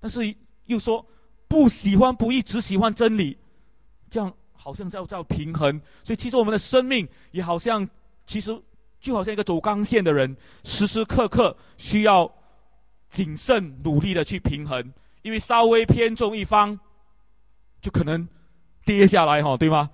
[0.00, 0.34] 但是
[0.66, 1.04] 又说
[1.46, 3.38] 不喜欢不义，只喜欢真理，
[4.10, 5.80] 这样好像叫叫平衡。
[6.02, 7.88] 所以其实我们的生命也好像，
[8.26, 8.50] 其实
[9.00, 12.30] 就好像一个走钢线的人，时时刻刻需要。
[13.10, 14.92] 谨慎努力的去平衡，
[15.22, 16.76] 因为稍微偏重一方，
[17.80, 18.26] 就可能
[18.84, 19.88] 跌下来哈，对吗？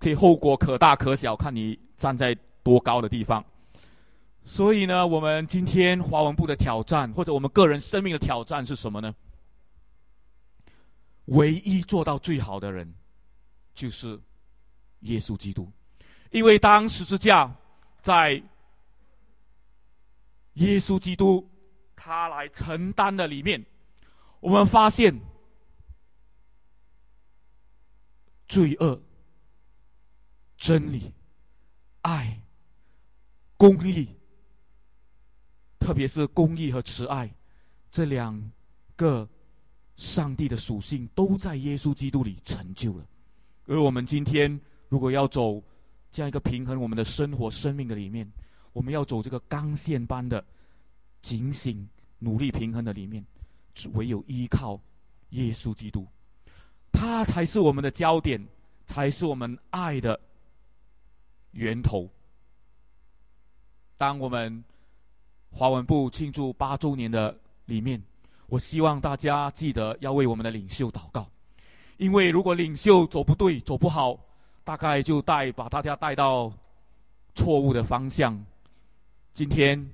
[0.00, 3.44] 这后果可大可小，看你站在多高的地方。
[4.44, 9.14] 所以呢，我们今天华文部的挑战，或者我们个人生命的挑战是什么呢？
[11.26, 12.94] 唯一做到最好的人，
[13.74, 14.20] 就是
[15.00, 15.72] 耶稣基督，
[16.30, 17.54] 因为当十字架
[18.02, 18.42] 在
[20.54, 21.50] 耶稣基督。
[21.96, 23.64] 他来承担的里面，
[24.40, 25.18] 我们发现
[28.46, 29.00] 罪恶、
[30.54, 31.14] 真理、
[32.02, 32.42] 爱、
[33.56, 34.06] 公义，
[35.84, 37.30] 特别是公义和慈爱
[37.90, 38.50] 这两
[38.96, 39.28] 个
[39.96, 43.06] 上帝的属性，都在耶稣基督里成就了。
[43.66, 44.58] 而我们今天
[44.88, 45.62] 如果要走
[46.10, 48.26] 这样一个平衡我们的生活、生命的里面，
[48.72, 50.42] 我们要走这个钢线般的
[51.20, 51.86] 警醒。
[52.20, 53.22] 努力平衡的里面，
[53.74, 54.80] 只唯有依靠
[55.30, 56.06] 耶稣基督，
[56.90, 58.42] 他才是我们的焦点，
[58.86, 60.18] 才是我们爱的
[61.50, 62.08] 源头。
[63.98, 64.64] 当我们
[65.54, 67.34] 华文部庆祝八周年的
[67.66, 68.02] 里面，
[68.48, 71.30] 我希望大家记得要为我们的领袖祷告，
[71.96, 74.18] 因为如果领袖走不对、走不好，
[74.64, 76.52] 大概就带把大家带到
[77.36, 78.44] 错误的方向。
[79.32, 79.88] 今天。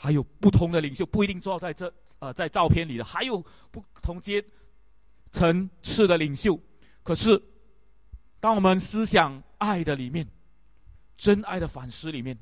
[0.00, 4.40] 还有不同的领袖，不一定坐在这，呃，在照片里的，还有不同阶
[5.32, 6.56] 层次的领袖。
[7.02, 7.42] 可是，
[8.38, 10.24] 当我们思想爱的里面，
[11.16, 12.38] 真爱的反思里面，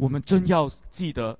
[0.00, 1.38] 我们真要记得，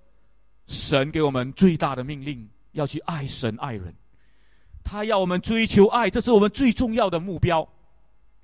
[0.67, 3.95] 神给我们最大的命令，要去爱神爱人。
[4.85, 7.67] 他要我们追求爱，这是我们最重要的目标。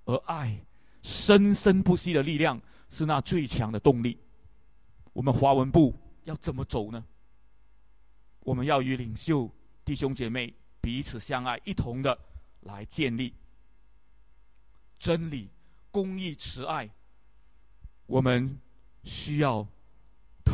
[0.06, 0.58] 而爱，
[1.02, 2.58] 生生不息的力量，
[2.88, 4.18] 是那最强的动力。
[5.12, 5.94] 我们华文部。
[6.24, 7.04] 要怎么走呢？
[8.40, 9.48] 我们要与领袖
[9.84, 12.18] 弟兄姐妹彼此相爱，一同的
[12.62, 13.32] 来建立
[14.98, 15.48] 真理、
[15.92, 16.90] 公义、慈爱。
[18.06, 18.58] 我们
[19.04, 19.64] 需要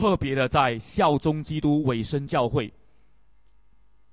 [0.02, 2.68] 特别的在效忠基督、委身教会，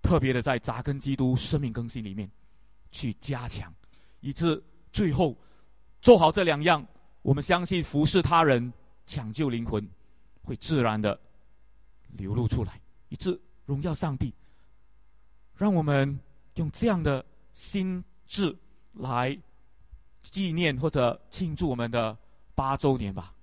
[0.03, 2.29] 特别的在扎根基督生命更新里面
[2.91, 3.73] 去加强，
[4.19, 4.63] 以致
[4.93, 5.35] 最后
[5.99, 6.85] 做好这两样，
[7.23, 8.71] 我们相信服侍他人
[9.07, 9.83] 抢救灵魂，
[10.43, 11.19] 会自然的
[12.09, 14.31] 流露出来，以致荣耀上帝。
[15.55, 16.19] 让我们
[16.53, 17.25] 用这样的
[17.55, 18.55] 心智
[18.93, 19.35] 来
[20.21, 22.15] 纪念或者庆祝我们的
[22.53, 23.33] 八周年吧。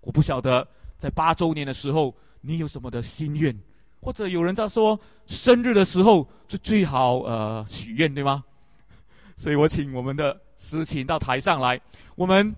[0.00, 0.66] 我不晓得
[1.02, 3.52] 在八周年的时候你有什么的心愿，
[4.00, 4.96] 或者有人在说
[5.26, 8.44] 生日的时候是最好呃许愿对吗？
[9.36, 11.80] 所以我请我们的诗琴到台上来，
[12.14, 12.54] 我们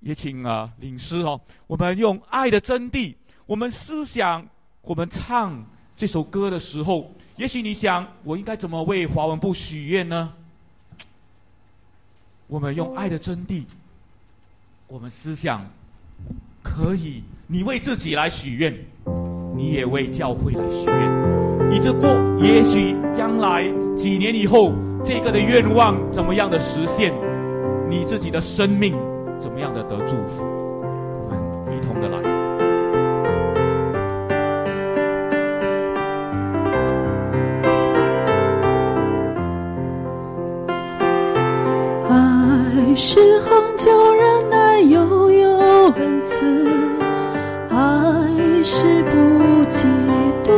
[0.00, 3.14] 也请啊领诗哦，我们用爱的真谛，
[3.46, 4.44] 我们思想，
[4.82, 5.64] 我们唱
[5.96, 7.14] 这首歌的时候。
[7.36, 10.32] 也许你想，我应该怎么为华文部许愿呢？
[12.48, 13.64] 我们用爱的真谛，
[14.88, 15.64] 我们思想
[16.64, 18.74] 可以，你为自己来许愿，
[19.54, 21.70] 你也为教会来许愿。
[21.70, 22.08] 你这过，
[22.40, 24.72] 也许将来几年以后，
[25.04, 27.14] 这个的愿望怎么样的实现？
[27.88, 28.94] 你自己的生命
[29.38, 30.42] 怎么样的得祝福？
[30.42, 31.28] 我
[31.68, 32.18] 们一同的来。
[42.08, 45.53] 爱是恒久忍耐，又有
[45.96, 46.44] 恩慈；
[47.70, 47.76] 爱
[48.62, 49.86] 是不嫉
[50.44, 50.48] 妒，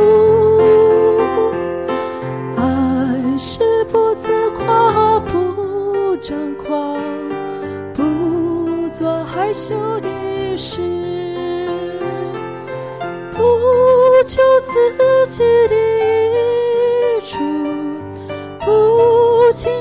[2.55, 6.97] 爱是不自夸，不张狂，
[7.93, 10.09] 不做害羞的
[10.57, 10.81] 事，
[13.33, 13.37] 不
[14.25, 17.37] 求自己的益处，
[18.59, 19.71] 不轻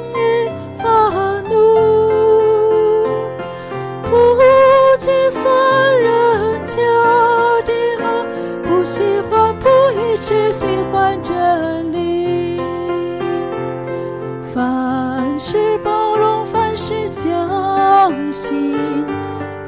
[11.07, 12.61] 喜欢真理。
[14.53, 18.75] 凡事包容，凡事相信，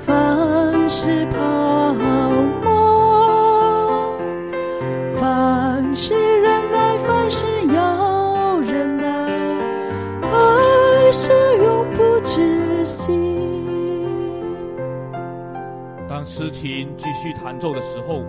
[0.01, 1.97] 凡事盼
[2.65, 4.19] 望，
[5.21, 9.07] 凡事忍耐，凡事要忍耐，
[10.23, 13.13] 爱是永不止息。
[16.09, 18.25] 当诗琴继续弹奏的时候，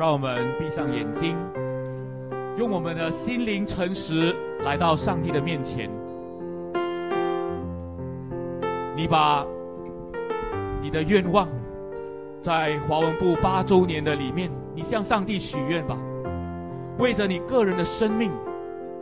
[0.00, 1.36] 让我们闭上眼睛，
[2.56, 4.34] 用我们的心灵诚实
[4.64, 5.90] 来到上帝的面前。
[8.96, 9.44] 你把
[10.80, 11.46] 你的愿望，
[12.40, 15.98] 在华文部八周年的里面，你向上帝许愿吧。
[16.98, 18.32] 为着你个人的生命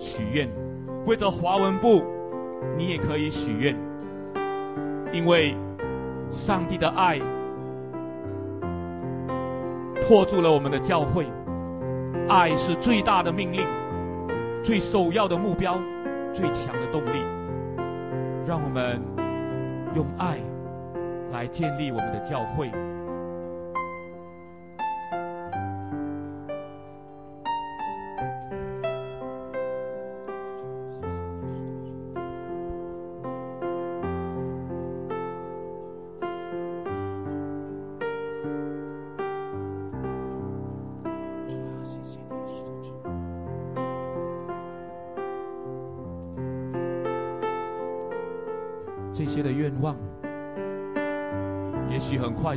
[0.00, 0.50] 许愿，
[1.06, 2.02] 为着华文部，
[2.76, 3.76] 你也可以许愿，
[5.12, 5.54] 因为。
[6.30, 7.18] 上帝的爱
[10.08, 11.26] 托住了我们的教会，
[12.30, 13.60] 爱是最大的命令，
[14.64, 15.78] 最首要的目标，
[16.32, 17.22] 最强的动力。
[18.46, 19.02] 让我们
[19.94, 20.38] 用爱
[21.30, 22.70] 来建立我们的教会。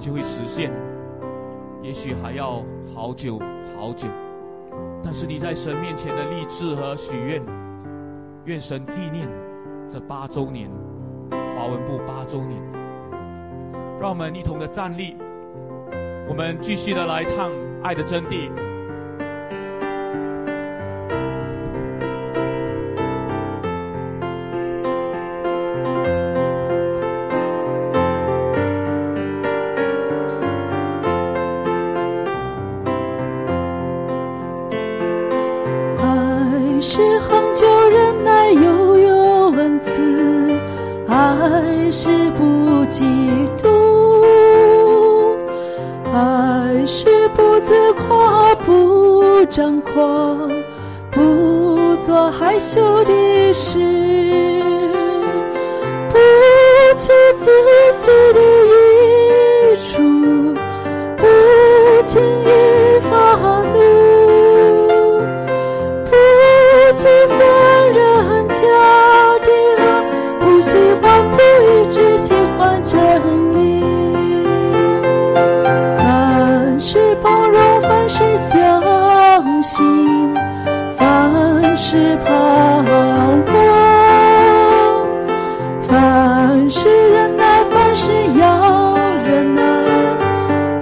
[0.01, 0.71] 就会实现，
[1.83, 3.39] 也许还要好久
[3.77, 4.07] 好久。
[5.03, 7.41] 但是你在神面前的立志和许愿，
[8.45, 9.29] 愿神纪念
[9.87, 10.71] 这八周年，
[11.29, 12.59] 华文部八周年。
[13.99, 15.15] 让我们一同的站立，
[16.27, 17.49] 我们继续的来唱
[17.83, 18.49] 《爱的真谛》。
[79.73, 80.33] 心
[80.97, 83.41] 凡事盼望
[85.87, 89.63] 凡事忍耐凡事要忍耐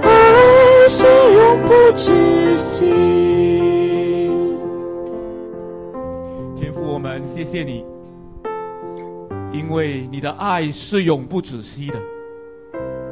[0.02, 2.90] 爱是永不止息。
[6.56, 7.84] 天赋我们谢谢你
[9.52, 12.02] 因为你的爱是永不止息的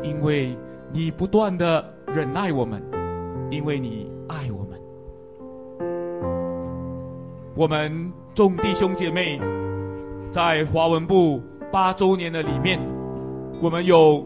[0.03, 0.59] 因为
[0.93, 2.83] 你不断的忍耐我们
[3.49, 4.58] 因为你爱我
[7.59, 9.37] 我们众弟兄姐妹
[10.31, 11.43] 在华文部
[11.73, 12.79] 八周年的里面，
[13.61, 14.25] 我们有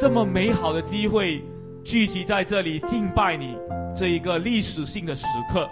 [0.00, 1.42] 这么美好的机会
[1.82, 3.58] 聚集在这里敬拜你
[3.92, 5.68] 这一个历史性的时刻，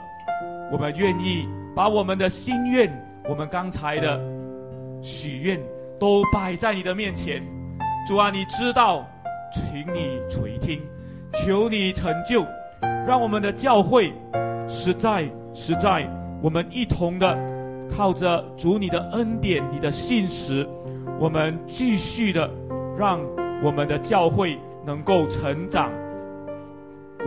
[0.73, 2.91] 我们愿意把我们的心愿，
[3.29, 4.21] 我们刚才的
[5.01, 5.61] 许愿
[6.01, 7.41] 都摆在你的面前。
[8.09, 9.09] 主啊，你知道，
[9.53, 10.83] 请你垂听，
[11.33, 12.45] 求你成就，
[13.07, 14.13] 让我们的教会
[14.67, 16.05] 实在实在。
[16.43, 17.39] 我们一同的
[17.89, 20.69] 靠着主你的恩典、你的信实，
[21.21, 22.51] 我们继续的
[22.99, 23.21] 让
[23.63, 25.89] 我们的教会能够成长。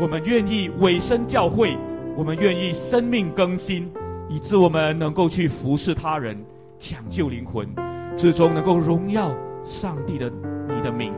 [0.01, 1.77] 我们愿意委身教会，
[2.17, 3.89] 我们愿意生命更新，
[4.27, 6.37] 以致我们能够去服侍他人，
[6.77, 7.65] 抢救灵魂，
[8.17, 10.29] 最终能够荣耀上帝的
[10.67, 11.13] 你的名。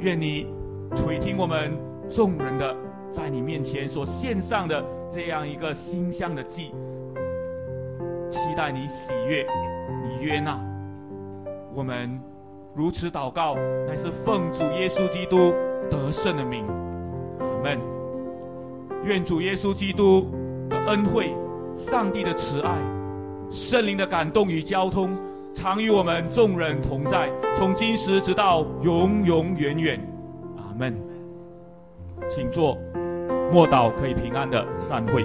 [0.00, 0.46] 愿你
[0.94, 1.72] 垂听我们
[2.06, 2.76] 众人的
[3.10, 6.70] 在你面前所献上的这样一个馨香的祭。
[8.30, 9.46] 期待你喜悦，
[10.02, 10.58] 你约纳，
[11.74, 12.20] 我们
[12.74, 13.54] 如此祷告，
[13.86, 15.54] 乃是奉主耶稣基督
[15.90, 16.64] 得胜的名，
[17.40, 17.78] 阿门。
[19.04, 20.26] 愿主耶稣基督
[20.68, 21.34] 的恩惠、
[21.74, 22.76] 上帝的慈爱、
[23.50, 25.16] 圣灵的感动与交通，
[25.54, 30.00] 常与我们众人同在，从今时直到永永远远，
[30.56, 30.94] 阿门。
[32.28, 32.76] 请坐，
[33.50, 35.24] 莫祷可以平安的散会。